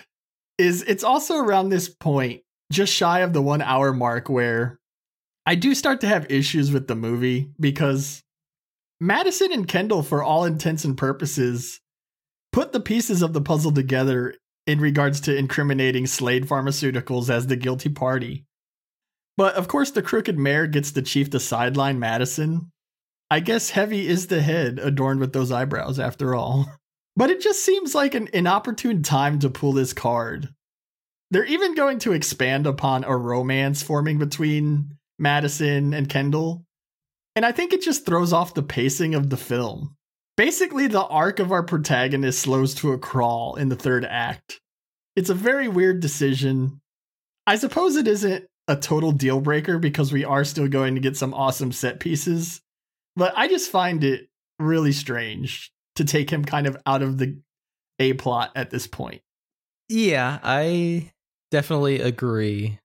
[0.57, 4.79] is it's also around this point, just shy of the one hour mark, where
[5.47, 8.23] I do start to have issues with the movie because
[9.01, 11.81] Madison and Kendall, for all intents and purposes,
[12.53, 14.35] put the pieces of the puzzle together
[14.67, 18.45] in regards to incriminating Slade Pharmaceuticals as the guilty party.
[19.37, 22.71] But of course, the crooked mayor gets the chief to sideline Madison.
[23.31, 26.67] I guess Heavy is the head adorned with those eyebrows after all.
[27.17, 30.51] But it just seems like an inopportune time to pull this card.
[31.33, 36.65] They're even going to expand upon a romance forming between Madison and Kendall.
[37.35, 39.97] And I think it just throws off the pacing of the film.
[40.39, 44.61] Basically, the arc of our protagonist slows to a crawl in the third act.
[45.17, 46.81] It's a very weird decision.
[47.45, 51.17] I suppose it isn't a total deal breaker because we are still going to get
[51.17, 52.61] some awesome set pieces,
[53.17, 54.29] but I just find it
[54.61, 57.41] really strange to take him kind of out of the
[57.99, 59.23] A plot at this point.
[59.89, 61.11] Yeah, I
[61.51, 62.79] definitely agree.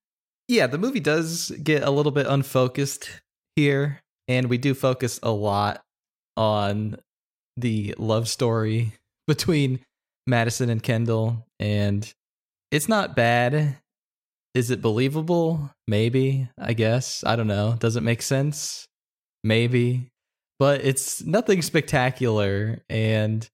[0.48, 3.22] Yeah, the movie does get a little bit unfocused
[3.56, 5.84] here, and we do focus a lot
[6.36, 6.98] on
[7.58, 8.94] the love story
[9.28, 9.80] between
[10.28, 12.12] Madison and Kendall, and
[12.72, 13.78] it's not bad.
[14.54, 15.72] Is it believable?
[15.88, 17.24] Maybe, I guess.
[17.26, 17.76] I don't know.
[17.80, 18.88] Does it make sense?
[19.44, 20.12] Maybe.
[20.60, 22.84] But it's nothing spectacular.
[22.88, 23.48] And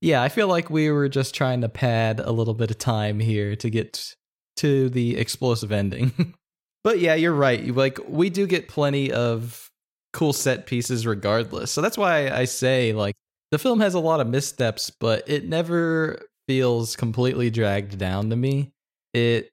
[0.00, 3.20] yeah, I feel like we were just trying to pad a little bit of time
[3.20, 4.14] here to get
[4.56, 6.34] to the explosive ending.
[6.84, 7.74] but yeah, you're right.
[7.74, 9.70] Like, we do get plenty of
[10.12, 11.70] cool set pieces regardless.
[11.70, 13.14] So that's why I say, like,
[13.50, 18.36] the film has a lot of missteps, but it never feels completely dragged down to
[18.36, 18.72] me.
[19.14, 19.50] It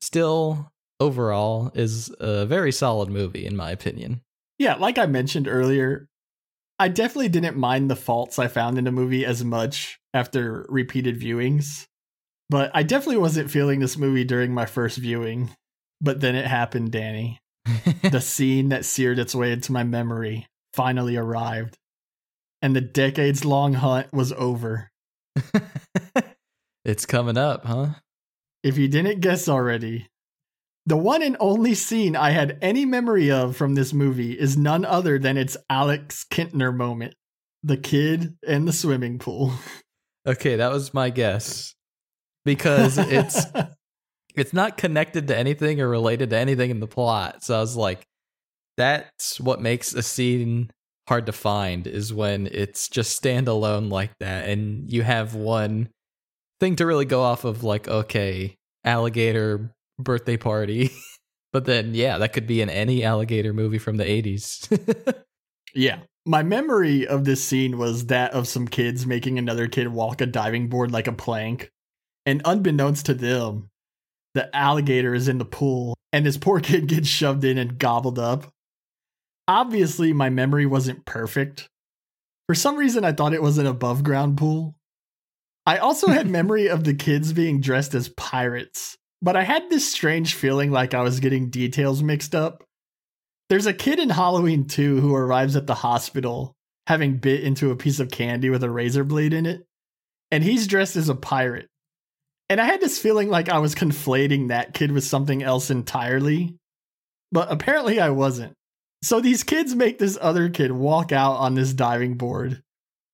[0.00, 4.22] still overall is a very solid movie in my opinion.
[4.58, 6.08] Yeah, like I mentioned earlier,
[6.78, 11.18] I definitely didn't mind the faults I found in the movie as much after repeated
[11.18, 11.86] viewings.
[12.48, 15.50] But I definitely wasn't feeling this movie during my first viewing.
[16.00, 17.38] But then it happened, Danny.
[18.10, 21.76] the scene that seared its way into my memory finally arrived
[22.62, 24.90] and the decades long hunt was over.
[26.84, 27.88] it's coming up, huh?
[28.62, 30.08] If you didn't guess already,
[30.86, 34.84] the one and only scene I had any memory of from this movie is none
[34.84, 37.14] other than its Alex Kintner moment
[37.62, 39.52] the kid and the swimming pool.
[40.26, 41.74] Okay, that was my guess.
[42.44, 43.44] Because it's
[44.34, 47.44] it's not connected to anything or related to anything in the plot.
[47.44, 48.06] So I was like,
[48.76, 50.70] that's what makes a scene
[51.10, 55.88] hard to find is when it's just standalone like that and you have one
[56.60, 60.90] thing to really go off of like okay alligator birthday party.
[61.52, 65.24] But then yeah that could be in any alligator movie from the 80s
[65.74, 65.98] yeah.
[66.24, 70.26] My memory of this scene was that of some kids making another kid walk a
[70.26, 71.72] diving board like a plank.
[72.24, 73.68] And unbeknownst to them
[74.34, 78.20] the alligator is in the pool and this poor kid gets shoved in and gobbled
[78.20, 78.52] up
[79.48, 81.68] obviously my memory wasn't perfect.
[82.48, 84.74] For some reason, I thought it was an above ground pool.
[85.66, 89.90] I also had memory of the kids being dressed as pirates, but I had this
[89.90, 92.64] strange feeling like I was getting details mixed up.
[93.48, 96.54] There's a kid in Halloween 2 who arrives at the hospital
[96.86, 99.64] having bit into a piece of candy with a razor blade in it,
[100.32, 101.68] and he's dressed as a pirate.
[102.48, 106.56] And I had this feeling like I was conflating that kid with something else entirely.
[107.30, 108.54] but apparently I wasn't.
[109.02, 112.62] So these kids make this other kid walk out on this diving board.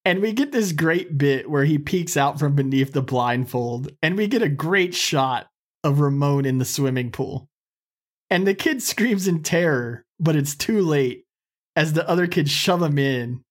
[0.05, 4.16] And we get this great bit where he peeks out from beneath the blindfold, and
[4.16, 5.49] we get a great shot
[5.83, 7.49] of Ramon in the swimming pool.
[8.31, 11.25] And the kid screams in terror, but it's too late
[11.75, 13.42] as the other kids shove him in.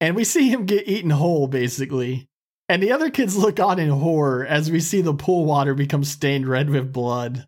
[0.00, 2.28] And we see him get eaten whole, basically.
[2.68, 6.04] And the other kids look on in horror as we see the pool water become
[6.04, 7.46] stained red with blood.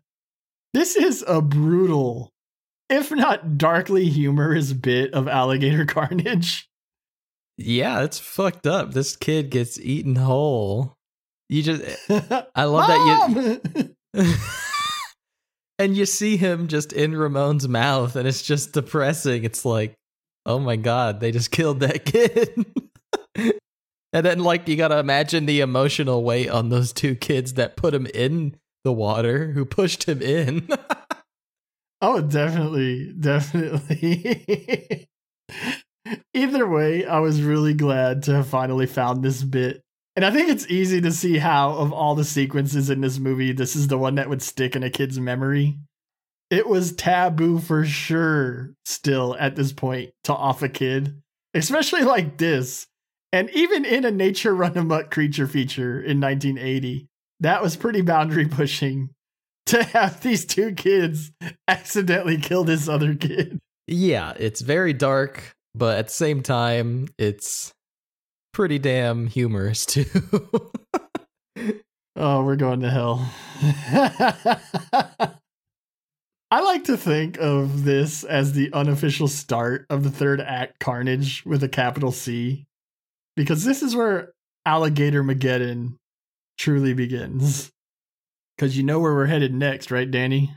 [0.73, 2.31] This is a brutal,
[2.89, 6.69] if not darkly humorous bit of alligator carnage.
[7.57, 8.93] Yeah, it's fucked up.
[8.93, 10.93] This kid gets eaten whole.
[11.47, 11.83] You just
[12.55, 13.61] I love that
[14.13, 14.25] you
[15.79, 19.43] and you see him just in Ramon's mouth and it's just depressing.
[19.43, 19.93] It's like,
[20.45, 22.65] "Oh my god, they just killed that kid."
[24.11, 27.77] and then like you got to imagine the emotional weight on those two kids that
[27.77, 30.67] put him in the water, who pushed him in.
[32.01, 35.07] Oh, definitely, definitely.
[36.33, 39.81] Either way, I was really glad to have finally found this bit.
[40.15, 43.51] And I think it's easy to see how, of all the sequences in this movie,
[43.51, 45.77] this is the one that would stick in a kid's memory.
[46.49, 51.21] It was taboo for sure, still at this point, to off a kid,
[51.53, 52.87] especially like this.
[53.33, 57.07] And even in a nature run amok creature feature in 1980,
[57.41, 59.09] that was pretty boundary pushing
[59.67, 61.31] to have these two kids
[61.67, 63.59] accidentally kill this other kid.
[63.87, 67.73] Yeah, it's very dark, but at the same time, it's
[68.53, 70.05] pretty damn humorous too.
[72.15, 73.29] oh, we're going to hell.
[76.51, 81.43] I like to think of this as the unofficial start of the third act Carnage
[81.45, 82.65] with a capital C,
[83.35, 84.31] because this is where
[84.65, 85.97] Alligator Mageddon
[86.57, 87.71] truly begins.
[88.55, 90.55] Because you know where we're headed next, right, Danny?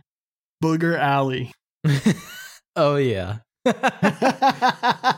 [0.63, 1.53] Booger Alley.
[2.77, 3.39] oh, yeah.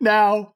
[0.00, 0.52] now,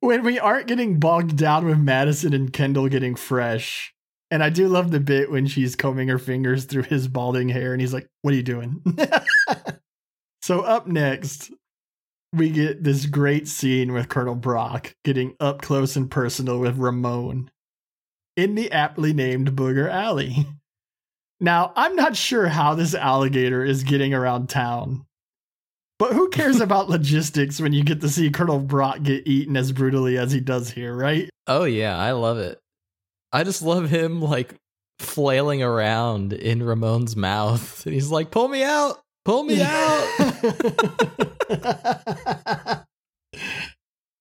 [0.00, 3.94] when we aren't getting bogged down with Madison and Kendall getting fresh,
[4.30, 7.72] and I do love the bit when she's combing her fingers through his balding hair
[7.72, 8.82] and he's like, What are you doing?
[10.42, 11.50] so, up next,
[12.32, 17.50] we get this great scene with Colonel Brock getting up close and personal with Ramon
[18.36, 20.46] in the aptly named Booger Alley.
[21.40, 25.04] Now, I'm not sure how this alligator is getting around town,
[25.98, 29.72] but who cares about logistics when you get to see Colonel Brock get eaten as
[29.72, 31.28] brutally as he does here, right?
[31.46, 32.58] Oh, yeah, I love it.
[33.32, 34.54] I just love him like
[34.98, 37.84] flailing around in Ramon's mouth.
[37.84, 40.06] And he's like, pull me out, pull me out.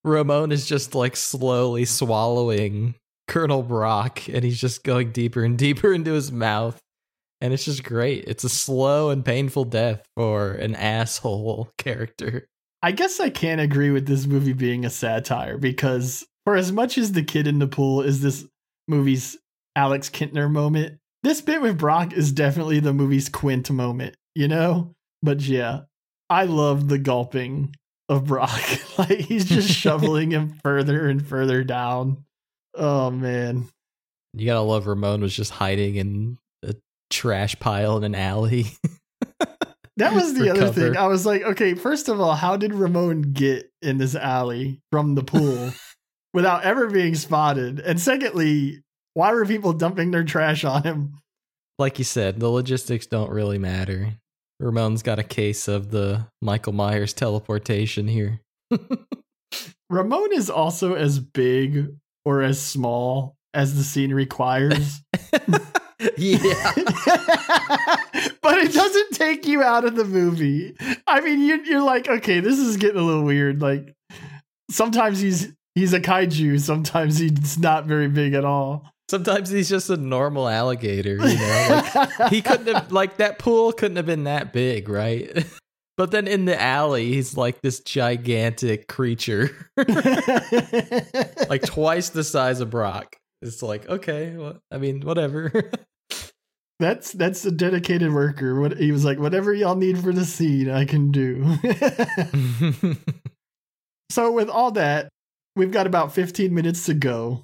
[0.03, 2.95] Ramon is just like slowly swallowing
[3.27, 6.79] Colonel Brock and he's just going deeper and deeper into his mouth
[7.41, 8.25] and it's just great.
[8.27, 12.47] It's a slow and painful death for an asshole character.
[12.81, 16.97] I guess I can't agree with this movie being a satire because for as much
[16.97, 18.45] as the kid in the pool is this
[18.87, 19.37] movie's
[19.75, 24.93] Alex Kintner moment, this bit with Brock is definitely the movie's Quint moment, you know?
[25.23, 25.81] But yeah,
[26.29, 27.75] I love the gulping
[28.07, 28.61] of Brock.
[28.97, 32.25] like he's just shoveling him further and further down.
[32.75, 33.67] Oh man.
[34.33, 36.37] You gotta love Ramon was just hiding in
[37.09, 38.67] trash pile in an alley.
[39.97, 40.73] that was the other cover.
[40.73, 40.97] thing.
[40.97, 45.15] I was like, okay, first of all, how did Ramon get in this alley from
[45.15, 45.71] the pool
[46.33, 47.79] without ever being spotted?
[47.79, 51.19] And secondly, why were people dumping their trash on him?
[51.77, 54.13] Like you said, the logistics don't really matter.
[54.59, 58.41] Ramon's got a case of the Michael Myers teleportation here.
[59.89, 65.01] Ramon is also as big or as small as the scene requires.
[66.17, 66.71] Yeah.
[68.41, 70.75] but it doesn't take you out of the movie.
[71.07, 73.61] I mean, you're, you're like, okay, this is getting a little weird.
[73.61, 73.95] Like,
[74.69, 78.91] sometimes he's he's a kaiju, sometimes he's not very big at all.
[79.09, 81.83] Sometimes he's just a normal alligator, you know.
[81.95, 85.45] Like, he couldn't have like that pool couldn't have been that big, right?
[85.97, 92.69] But then in the alley, he's like this gigantic creature, like twice the size of
[92.69, 93.15] Brock.
[93.45, 95.51] It's like, okay, well, I mean, whatever.
[96.79, 98.59] that's that's a dedicated worker.
[98.59, 101.55] What he was like, whatever y'all need for the scene, I can do.
[104.11, 105.09] so with all that,
[105.55, 107.43] we've got about 15 minutes to go.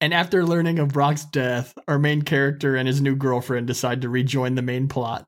[0.00, 4.08] And after learning of Brock's death, our main character and his new girlfriend decide to
[4.08, 5.24] rejoin the main plot.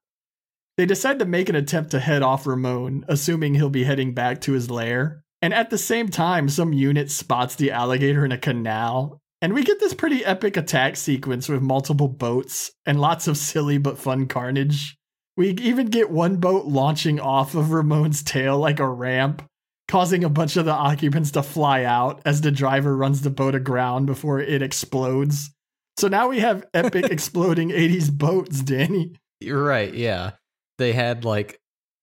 [0.76, 4.40] They decide to make an attempt to head off Ramon, assuming he'll be heading back
[4.42, 5.22] to his lair.
[5.40, 9.62] And at the same time, some unit spots the alligator in a canal and we
[9.62, 14.26] get this pretty epic attack sequence with multiple boats and lots of silly but fun
[14.26, 14.96] carnage.
[15.36, 19.42] We even get one boat launching off of Ramon's tail like a ramp,
[19.86, 23.54] causing a bunch of the occupants to fly out as the driver runs the boat
[23.54, 25.50] aground before it explodes.
[25.98, 29.12] So now we have epic exploding 80s boats, Danny.
[29.42, 29.92] You're right.
[29.92, 30.30] Yeah.
[30.78, 31.60] They had like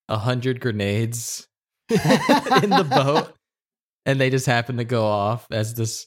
[0.07, 1.47] a hundred grenades
[1.89, 3.33] in the boat
[4.05, 6.05] and they just happened to go off as this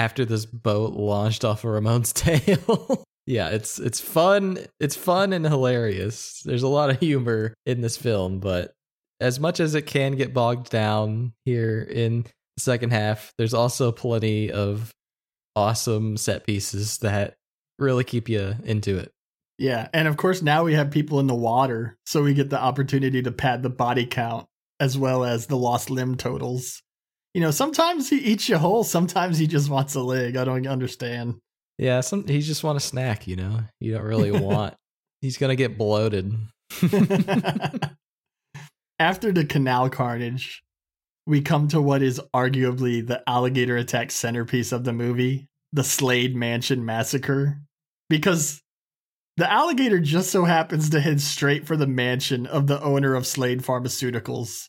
[0.00, 3.04] after this boat launched off of Ramon's tail.
[3.26, 4.58] yeah, it's it's fun.
[4.80, 6.40] It's fun and hilarious.
[6.42, 8.72] There's a lot of humor in this film, but
[9.20, 13.92] as much as it can get bogged down here in the second half, there's also
[13.92, 14.90] plenty of
[15.54, 17.34] awesome set pieces that
[17.78, 19.12] really keep you into it.
[19.58, 22.58] Yeah, and of course now we have people in the water, so we get the
[22.58, 24.46] opportunity to pad the body count
[24.80, 26.82] as well as the lost limb totals.
[27.34, 30.36] You know, sometimes he eats you whole, sometimes he just wants a leg.
[30.36, 31.36] I don't understand.
[31.78, 33.60] Yeah, some he just want a snack, you know.
[33.80, 34.74] You don't really want.
[35.20, 36.34] He's gonna get bloated.
[38.98, 40.62] After the canal carnage,
[41.26, 46.34] we come to what is arguably the alligator attack centerpiece of the movie, the Slade
[46.34, 47.60] Mansion massacre.
[48.08, 48.60] Because
[49.36, 53.26] the alligator just so happens to head straight for the mansion of the owner of
[53.26, 54.68] Slade Pharmaceuticals.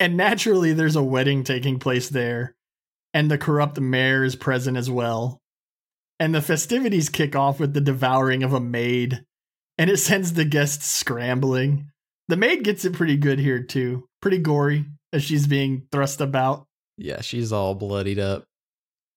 [0.00, 2.56] And naturally, there's a wedding taking place there,
[3.12, 5.42] and the corrupt mayor is present as well.
[6.18, 9.22] And the festivities kick off with the devouring of a maid,
[9.76, 11.90] and it sends the guests scrambling.
[12.28, 14.06] The maid gets it pretty good here, too.
[14.22, 16.66] Pretty gory as she's being thrust about.
[16.96, 18.44] Yeah, she's all bloodied up.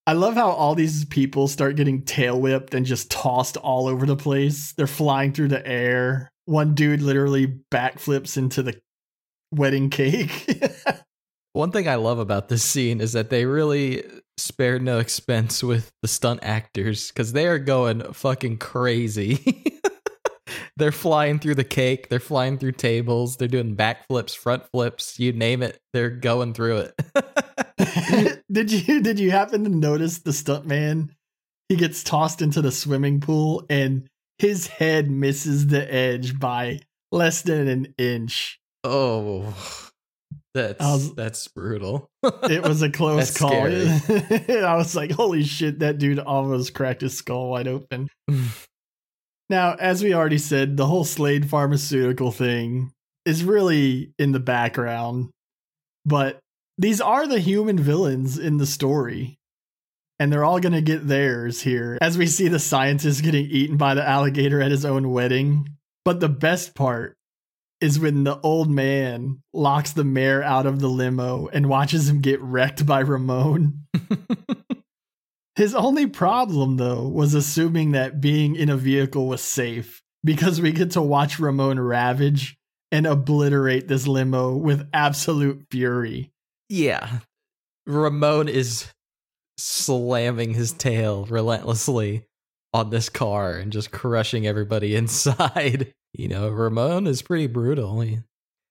[0.06, 4.04] I love how all these people start getting tail whipped and just tossed all over
[4.04, 4.74] the place.
[4.76, 6.30] They're flying through the air.
[6.44, 8.78] One dude literally backflips into the
[9.54, 10.62] wedding cake.
[11.52, 14.02] One thing I love about this scene is that they really
[14.36, 19.80] spared no expense with the stunt actors because they are going fucking crazy.
[20.76, 25.32] they're flying through the cake, they're flying through tables, they're doing backflips, front flips, you
[25.32, 28.42] name it, they're going through it.
[28.52, 31.14] did you did you happen to notice the stunt man?
[31.68, 36.80] He gets tossed into the swimming pool and his head misses the edge by
[37.12, 38.58] less than an inch.
[38.84, 39.54] Oh,
[40.54, 42.08] that's was, that's brutal.
[42.22, 43.52] it was a close call.
[43.66, 48.08] I was like, "Holy shit!" That dude almost cracked his skull wide open.
[49.50, 52.92] now, as we already said, the whole Slade pharmaceutical thing
[53.24, 55.30] is really in the background,
[56.04, 56.38] but
[56.78, 59.38] these are the human villains in the story.
[60.20, 63.76] And they're all going to get theirs here as we see the scientist getting eaten
[63.76, 65.68] by the alligator at his own wedding.
[66.04, 67.16] But the best part
[67.84, 72.22] is when the old man locks the mayor out of the limo and watches him
[72.22, 73.84] get wrecked by Ramon.
[75.56, 80.72] His only problem, though, was assuming that being in a vehicle was safe because we
[80.72, 82.56] get to watch Ramon ravage
[82.90, 86.32] and obliterate this limo with absolute fury.
[86.70, 87.18] Yeah.
[87.86, 88.86] Ramon is
[89.58, 92.24] slamming his tail relentlessly
[92.72, 95.92] on this car and just crushing everybody inside.
[96.16, 98.00] You know, Ramon is pretty brutal.
[98.00, 98.20] He,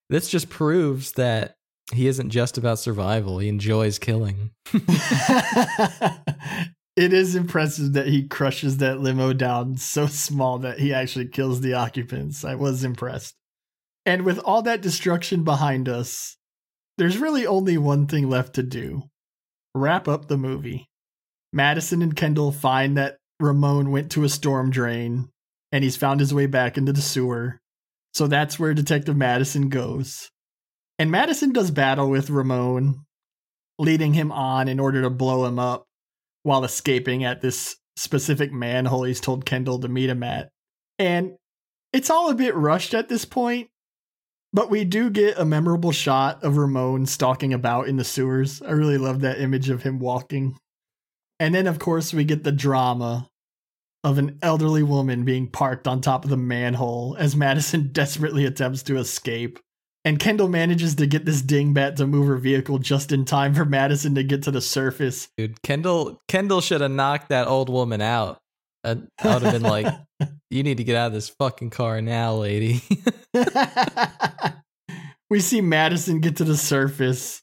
[0.08, 1.56] this just proves that
[1.92, 3.38] he isn't just about survival.
[3.38, 4.52] He enjoys killing.
[6.96, 11.60] it is impressive that he crushes that limo down so small that he actually kills
[11.60, 12.44] the occupants.
[12.44, 13.34] I was impressed.
[14.06, 16.38] And with all that destruction behind us,
[16.96, 19.02] there's really only one thing left to do
[19.74, 20.88] wrap up the movie.
[21.52, 25.28] Madison and Kendall find that Ramon went to a storm drain
[25.74, 27.60] and he's found his way back into the sewer.
[28.12, 30.30] So that's where Detective Madison goes.
[31.00, 33.04] And Madison does battle with Ramon,
[33.80, 35.82] leading him on in order to blow him up
[36.44, 40.48] while escaping at this specific manhole he's told Kendall to meet him at.
[41.00, 41.32] And
[41.92, 43.66] it's all a bit rushed at this point,
[44.52, 48.62] but we do get a memorable shot of Ramon stalking about in the sewers.
[48.62, 50.56] I really love that image of him walking.
[51.40, 53.28] And then, of course, we get the drama
[54.04, 58.82] of an elderly woman being parked on top of the manhole as Madison desperately attempts
[58.84, 59.58] to escape.
[60.04, 63.64] And Kendall manages to get this dingbat to move her vehicle just in time for
[63.64, 65.28] Madison to get to the surface.
[65.38, 68.38] Dude, Kendall Kendall should have knocked that old woman out.
[68.84, 69.86] Uh, I, I would have been like,
[70.50, 72.82] "You need to get out of this fucking car now, lady."
[75.30, 77.40] we see Madison get to the surface,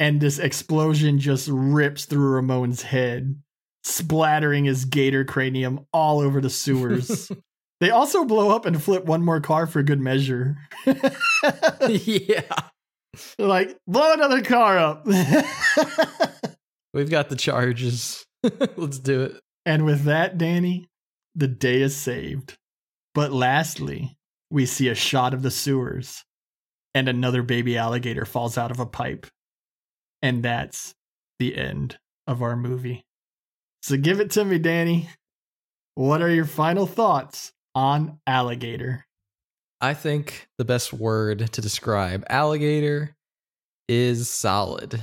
[0.00, 3.36] and this explosion just rips through Ramon's head
[3.88, 7.30] splattering his gator cranium all over the sewers.
[7.80, 10.56] they also blow up and flip one more car for good measure.
[11.88, 12.42] yeah.
[13.36, 15.06] They're like, blow another car up.
[16.92, 18.24] We've got the charges.
[18.76, 19.40] Let's do it.
[19.66, 20.86] And with that, Danny,
[21.34, 22.56] the day is saved.
[23.14, 24.16] But lastly,
[24.50, 26.24] we see a shot of the sewers
[26.94, 29.26] and another baby alligator falls out of a pipe.
[30.22, 30.94] And that's
[31.38, 33.04] the end of our movie.
[33.88, 35.08] So give it to me, Danny.
[35.94, 39.06] What are your final thoughts on alligator?
[39.80, 43.16] I think the best word to describe alligator
[43.88, 45.02] is solid.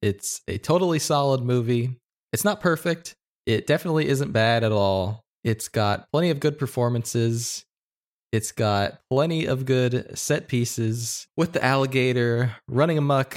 [0.00, 1.98] It's a totally solid movie.
[2.32, 3.14] It's not perfect.
[3.44, 5.20] It definitely isn't bad at all.
[5.44, 7.66] It's got plenty of good performances.
[8.32, 13.36] It's got plenty of good set pieces with the alligator running amuck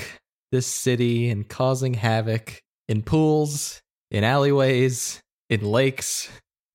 [0.53, 3.81] this city and causing havoc in pools,
[4.11, 6.29] in alleyways, in lakes,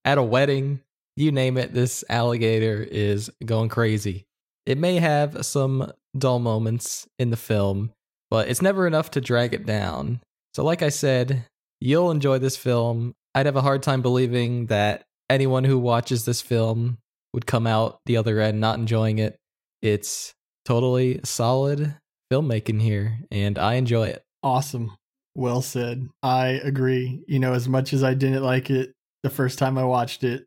[0.04, 0.80] at a wedding.
[1.16, 4.24] You name it, this alligator is going crazy.
[4.64, 7.92] It may have some dull moments in the film,
[8.30, 10.20] but it's never enough to drag it down.
[10.54, 11.46] So, like I said,
[11.80, 13.12] you'll enjoy this film.
[13.34, 16.98] I'd have a hard time believing that anyone who watches this film
[17.32, 19.36] would come out the other end not enjoying it.
[19.80, 20.32] It's
[20.64, 21.96] totally solid
[22.32, 24.22] filmmaking here, and I enjoy it.
[24.42, 24.96] Awesome.
[25.34, 26.08] Well said.
[26.22, 27.22] I agree.
[27.26, 30.46] You know, as much as I didn't like it the first time I watched it,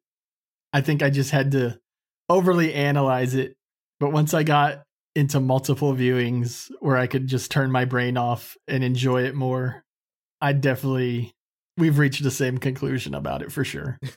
[0.73, 1.79] I think I just had to
[2.29, 3.55] overly analyze it.
[3.99, 4.83] But once I got
[5.15, 9.83] into multiple viewings where I could just turn my brain off and enjoy it more,
[10.41, 11.31] I definitely,
[11.77, 13.97] we've reached the same conclusion about it for sure.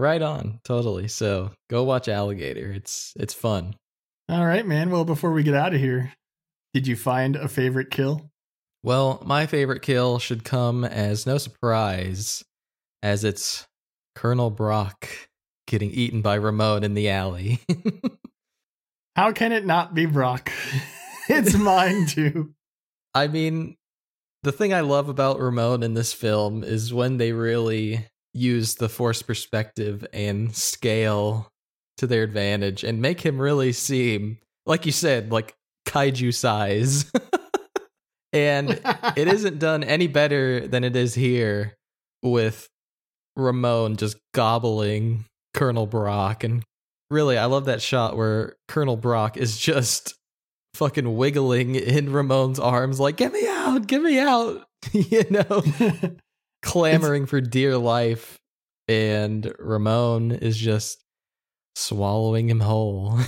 [0.00, 1.08] Right on, totally.
[1.08, 2.72] So go watch Alligator.
[2.72, 3.74] It's it's fun.
[4.30, 4.88] All right, man.
[4.88, 6.14] Well, before we get out of here,
[6.72, 8.29] did you find a favorite kill?
[8.82, 12.42] Well, my favorite kill should come as no surprise,
[13.02, 13.66] as it's
[14.14, 15.08] Colonel Brock
[15.66, 17.60] getting eaten by Ramon in the alley.
[19.16, 20.50] How can it not be Brock?
[21.28, 22.54] it's mine too.
[23.14, 23.76] I mean,
[24.42, 28.88] the thing I love about Ramon in this film is when they really use the
[28.88, 31.50] force perspective and scale
[31.98, 35.54] to their advantage and make him really seem like you said like
[35.86, 37.10] kaiju size
[38.32, 38.70] and
[39.16, 41.74] it isn't done any better than it is here
[42.22, 42.68] with
[43.36, 45.24] ramon just gobbling
[45.54, 46.44] colonel brock.
[46.44, 46.62] And
[47.10, 50.14] really i love that shot where colonel brock is just
[50.74, 55.62] fucking wiggling in ramon's arms like get me out get me out you know?
[56.62, 58.38] Clamoring it's, for dear life,
[58.88, 61.02] and Ramon is just
[61.74, 63.18] swallowing him whole.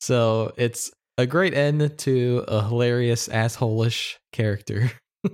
[0.00, 4.90] so it's a great end to a hilarious assholish character.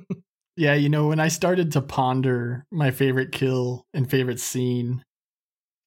[0.56, 5.02] yeah, you know, when I started to ponder my favorite kill and favorite scene,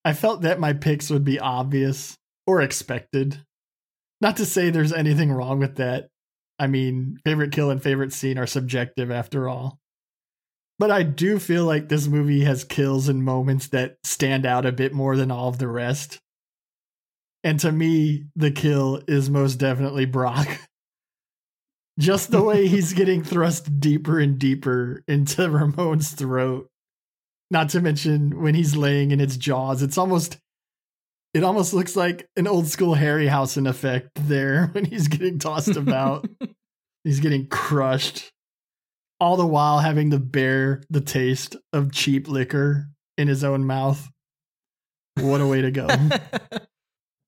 [0.06, 2.16] I felt that my picks would be obvious
[2.46, 3.40] or expected.
[4.20, 6.10] Not to say there's anything wrong with that.
[6.60, 9.80] I mean, favorite kill and favorite scene are subjective after all.
[10.80, 14.72] But I do feel like this movie has kills and moments that stand out a
[14.72, 16.20] bit more than all of the rest.
[17.44, 20.48] And to me, the kill is most definitely Brock.
[22.00, 26.70] Just the way he's getting thrust deeper and deeper into Ramon's throat.
[27.52, 30.38] Not to mention when he's laying in its jaws, it's almost
[31.34, 36.28] it almost looks like an old school Harryhausen effect there when he's getting tossed about.
[37.04, 38.32] he's getting crushed
[39.20, 42.88] all the while having to bear the taste of cheap liquor
[43.18, 44.10] in his own mouth.
[45.20, 45.88] What a way to go.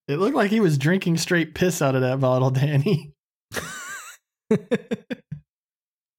[0.08, 3.14] It looked like he was drinking straight piss out of that bottle, Danny.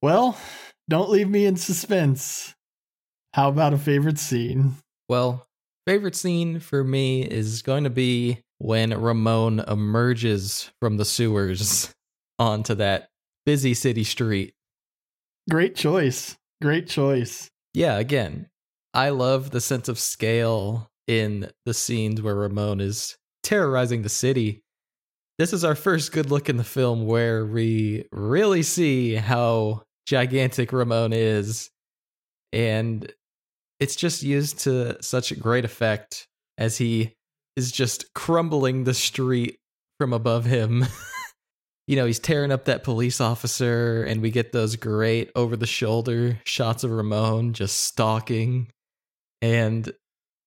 [0.01, 0.37] well,
[0.89, 2.53] don't leave me in suspense.
[3.33, 4.75] How about a favorite scene?
[5.09, 5.45] Well,
[5.85, 11.93] favorite scene for me is going to be when Ramon emerges from the sewers
[12.39, 13.09] onto that
[13.45, 14.53] busy city street
[15.49, 16.35] Great choice.
[16.61, 17.49] Great choice.
[17.73, 18.49] Yeah, again,
[18.93, 23.16] I love the sense of scale in the scenes where Ramon is
[23.47, 24.61] terrorizing the city.
[25.37, 30.73] This is our first good look in the film where we really see how gigantic
[30.73, 31.69] Ramon is.
[32.51, 33.09] And
[33.79, 36.27] it's just used to such great effect
[36.57, 37.15] as he
[37.55, 39.57] is just crumbling the street
[39.97, 40.85] from above him.
[41.87, 45.65] you know, he's tearing up that police officer, and we get those great over the
[45.65, 48.67] shoulder shots of Ramon just stalking.
[49.41, 49.89] And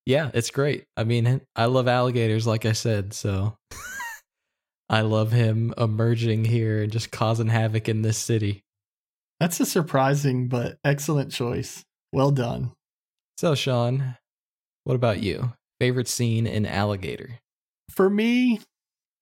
[0.06, 0.84] yeah, it's great.
[0.96, 3.56] I mean, I love alligators, like I said, so
[4.88, 8.64] I love him emerging here and just causing havoc in this city.
[9.38, 11.84] That's a surprising but excellent choice.
[12.12, 12.72] Well done.
[13.38, 14.16] So, Sean,
[14.84, 15.52] what about you?
[15.78, 17.38] Favorite scene in Alligator?
[17.90, 18.60] For me,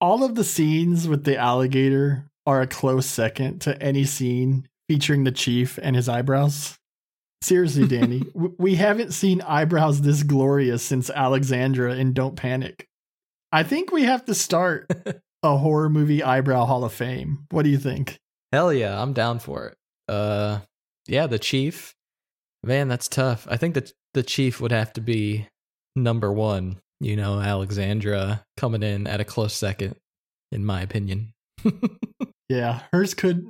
[0.00, 5.24] all of the scenes with the alligator are a close second to any scene featuring
[5.24, 6.78] the chief and his eyebrows.
[7.40, 12.88] Seriously, Danny, we haven't seen eyebrows this glorious since Alexandra in Don't Panic.
[13.52, 14.90] I think we have to start
[15.42, 17.46] a horror movie eyebrow hall of fame.
[17.50, 18.18] What do you think?
[18.52, 19.76] Hell yeah, I'm down for it.
[20.08, 20.60] Uh,
[21.06, 21.94] yeah, the chief.
[22.64, 23.46] Man, that's tough.
[23.48, 25.46] I think that the chief would have to be
[25.94, 26.80] number one.
[27.00, 29.94] You know, Alexandra coming in at a close second,
[30.50, 31.32] in my opinion.
[32.48, 33.46] yeah, hers could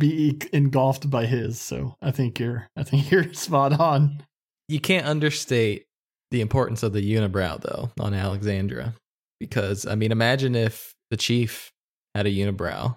[0.00, 1.60] be engulfed by his.
[1.60, 4.24] So I think you're, I think you're spot on.
[4.68, 5.84] You can't understate
[6.32, 8.94] the importance of the unibrow though on Alexandra,
[9.38, 11.70] because I mean, imagine if the chief
[12.14, 12.96] had a unibrow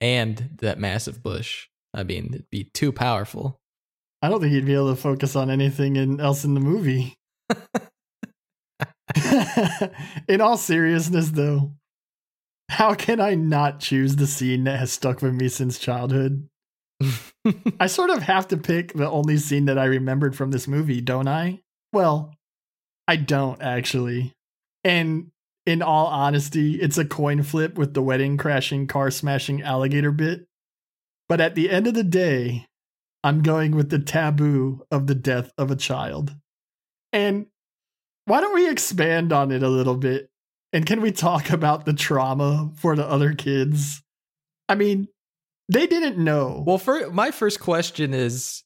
[0.00, 1.66] and that massive bush.
[1.92, 3.58] I mean, it'd be too powerful.
[4.22, 7.14] I don't think he'd be able to focus on anything in, else in the movie.
[10.28, 11.72] in all seriousness, though,
[12.68, 16.48] how can I not choose the scene that has stuck with me since childhood?
[17.80, 21.00] I sort of have to pick the only scene that I remembered from this movie,
[21.00, 21.60] don't I?
[21.92, 22.34] Well,
[23.06, 24.32] I don't actually.
[24.82, 25.30] And
[25.66, 30.46] in all honesty, it's a coin flip with the wedding crashing, car smashing alligator bit.
[31.28, 32.66] But at the end of the day,
[33.22, 36.34] I'm going with the taboo of the death of a child.
[37.12, 37.46] And
[38.26, 40.28] why don't we expand on it a little bit?
[40.74, 44.02] And can we talk about the trauma for the other kids?
[44.68, 45.06] I mean,
[45.68, 46.64] they didn't know.
[46.66, 48.64] Well, for my first question is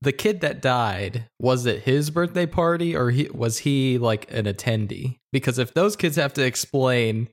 [0.00, 4.46] the kid that died, was it his birthday party or he, was he like an
[4.46, 5.18] attendee?
[5.30, 7.28] Because if those kids have to explain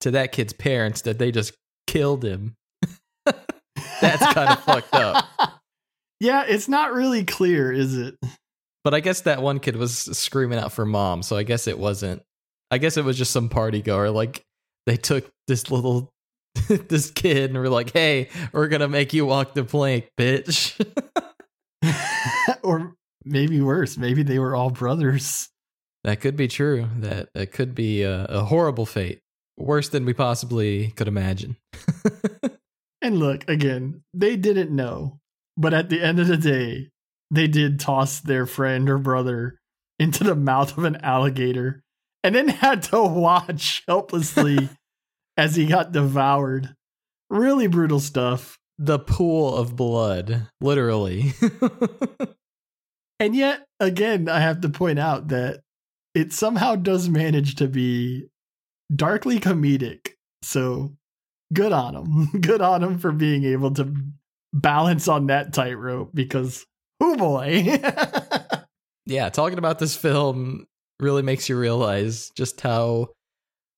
[0.00, 1.52] to that kid's parents that they just
[1.86, 2.56] killed him,
[4.00, 5.26] that's kind of fucked up.
[6.20, 8.16] Yeah, it's not really clear, is it?
[8.82, 11.78] But I guess that one kid was screaming out for mom, so I guess it
[11.78, 12.22] wasn't.
[12.70, 14.10] I guess it was just some party goer.
[14.10, 14.44] Like
[14.86, 16.10] they took this little
[16.68, 20.74] this kid and were like, "Hey, we're gonna make you walk the plank, bitch."
[22.62, 22.94] or
[23.24, 25.48] maybe worse, maybe they were all brothers.
[26.04, 26.88] That could be true.
[26.96, 29.20] That that could be a, a horrible fate,
[29.56, 31.56] worse than we possibly could imagine.
[33.02, 35.18] and look, again, they didn't know,
[35.56, 36.90] but at the end of the day,
[37.30, 39.58] they did toss their friend or brother
[39.98, 41.82] into the mouth of an alligator
[42.22, 44.68] and then had to watch helplessly
[45.36, 46.74] as he got devoured.
[47.30, 51.32] Really brutal stuff the pool of blood, literally.
[53.20, 55.62] and yet, again, I have to point out that
[56.14, 58.28] it somehow does manage to be
[58.94, 60.12] darkly comedic.
[60.42, 60.94] So
[61.52, 62.40] good on him.
[62.40, 63.92] Good on him for being able to
[64.52, 66.64] balance on that tightrope because,
[67.00, 67.80] oh boy.
[69.06, 70.66] yeah, talking about this film
[71.00, 73.08] really makes you realize just how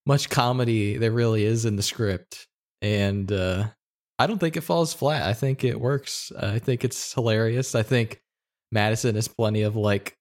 [0.06, 2.46] much comedy there really is in the script.
[2.82, 3.68] And uh,
[4.18, 5.22] I don't think it falls flat.
[5.22, 6.32] I think it works.
[6.38, 7.74] I think it's hilarious.
[7.74, 8.20] I think
[8.72, 10.16] Madison has plenty of like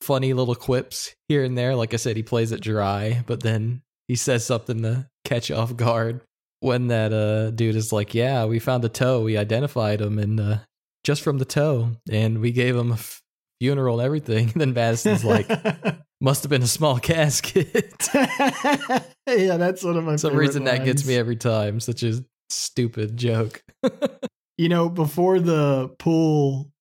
[0.00, 1.74] funny little quips here and there.
[1.74, 5.56] Like I said, he plays it dry, but then he says something to catch you
[5.56, 6.20] off guard.
[6.60, 9.20] When that uh, dude is like, "Yeah, we found the toe.
[9.20, 10.58] We identified him, and uh,
[11.02, 13.20] just from the toe, and we gave him a f-
[13.60, 15.46] funeral and everything." And then Madison's like,
[16.24, 20.16] "Must have been a small casket." yeah, that's one of my.
[20.16, 20.78] some reason lines.
[20.78, 21.80] that gets me every time.
[21.80, 23.62] Such a stupid joke.
[24.56, 26.72] you know, before the pool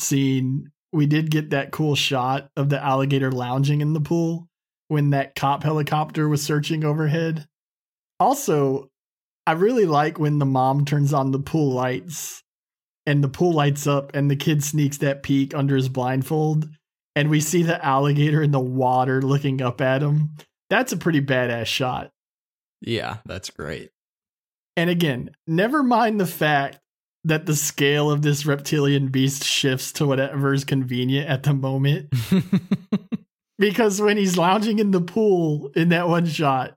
[0.00, 4.48] scene, we did get that cool shot of the alligator lounging in the pool
[4.88, 7.46] when that cop helicopter was searching overhead.
[8.18, 8.90] Also,
[9.46, 12.42] I really like when the mom turns on the pool lights
[13.06, 16.68] and the pool lights up and the kid sneaks that peek under his blindfold
[17.14, 20.30] and we see the alligator in the water looking up at him.
[20.70, 22.10] That's a pretty badass shot.
[22.80, 23.90] Yeah, that's great.
[24.76, 26.78] And again, never mind the fact
[27.24, 32.12] that the scale of this reptilian beast shifts to whatever is convenient at the moment.
[33.58, 36.74] because when he's lounging in the pool in that one shot,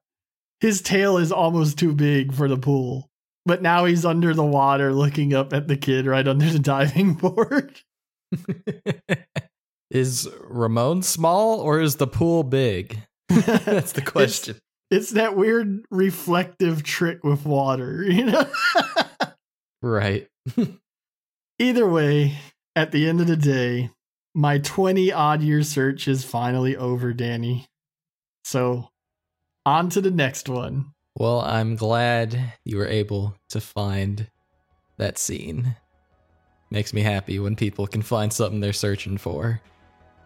[0.60, 3.10] his tail is almost too big for the pool.
[3.46, 7.14] But now he's under the water looking up at the kid right under the diving
[7.14, 7.80] board.
[9.96, 13.00] is Ramon small or is the pool big?
[13.30, 14.58] That's the question
[14.92, 18.46] it's that weird reflective trick with water, you know?
[19.82, 20.28] right.
[21.60, 22.38] Either way,
[22.76, 23.90] at the end of the day,
[24.34, 27.68] my 20 odd year search is finally over, Danny.
[28.44, 28.90] So,
[29.66, 30.92] on to the next one.
[31.18, 34.30] Well, I'm glad you were able to find
[34.98, 35.78] that scene.
[36.70, 39.62] Makes me happy when people can find something they're searching for.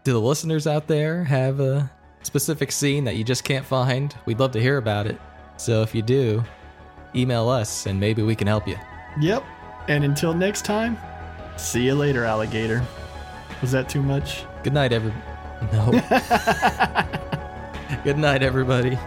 [0.10, 1.88] Do the listeners out there have a
[2.24, 5.22] specific scene that you just can't find, we'd love to hear about it.
[5.58, 6.44] So if you do,
[7.14, 8.76] email us and maybe we can help you.
[9.22, 9.44] Yep.
[9.88, 10.98] And until next time,
[11.58, 12.84] see you later, alligator.
[13.62, 14.46] Was that too much?
[14.64, 15.14] Good night, every.
[15.72, 15.92] No.
[18.04, 18.98] Good night, everybody.